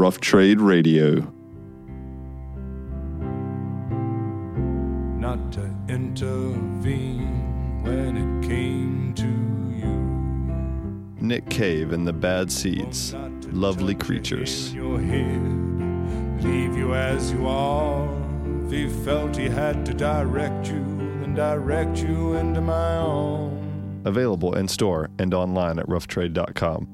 Rough 0.00 0.18
Trade 0.18 0.62
Radio. 0.62 1.30
not 5.18 5.52
to 5.52 5.70
intervene 5.90 7.82
when 7.82 8.16
it 8.16 8.48
came 8.48 9.12
to 9.12 9.26
you. 9.78 11.26
Nick 11.28 11.50
Cave 11.50 11.92
and 11.92 12.06
the 12.06 12.14
Bad 12.14 12.50
Seeds. 12.50 13.12
Oh, 13.12 13.28
not 13.28 13.52
Lovely 13.52 13.94
creatures. 13.94 14.72
Your 14.72 14.98
head, 14.98 16.42
leave 16.42 16.74
you 16.74 16.94
as 16.94 17.30
you 17.32 17.46
are. 17.46 18.08
If 18.64 18.72
he 18.72 18.88
felt 19.04 19.36
he 19.36 19.50
had 19.50 19.84
to 19.84 19.92
direct 19.92 20.68
you, 20.68 20.82
then 21.20 21.34
direct 21.34 21.98
you 21.98 22.36
into 22.36 22.62
my 22.62 22.96
arms. 22.96 24.06
Available 24.06 24.56
in 24.56 24.66
store 24.66 25.10
and 25.18 25.34
online 25.34 25.78
at 25.78 25.86
roughtrade.com. 25.88 26.88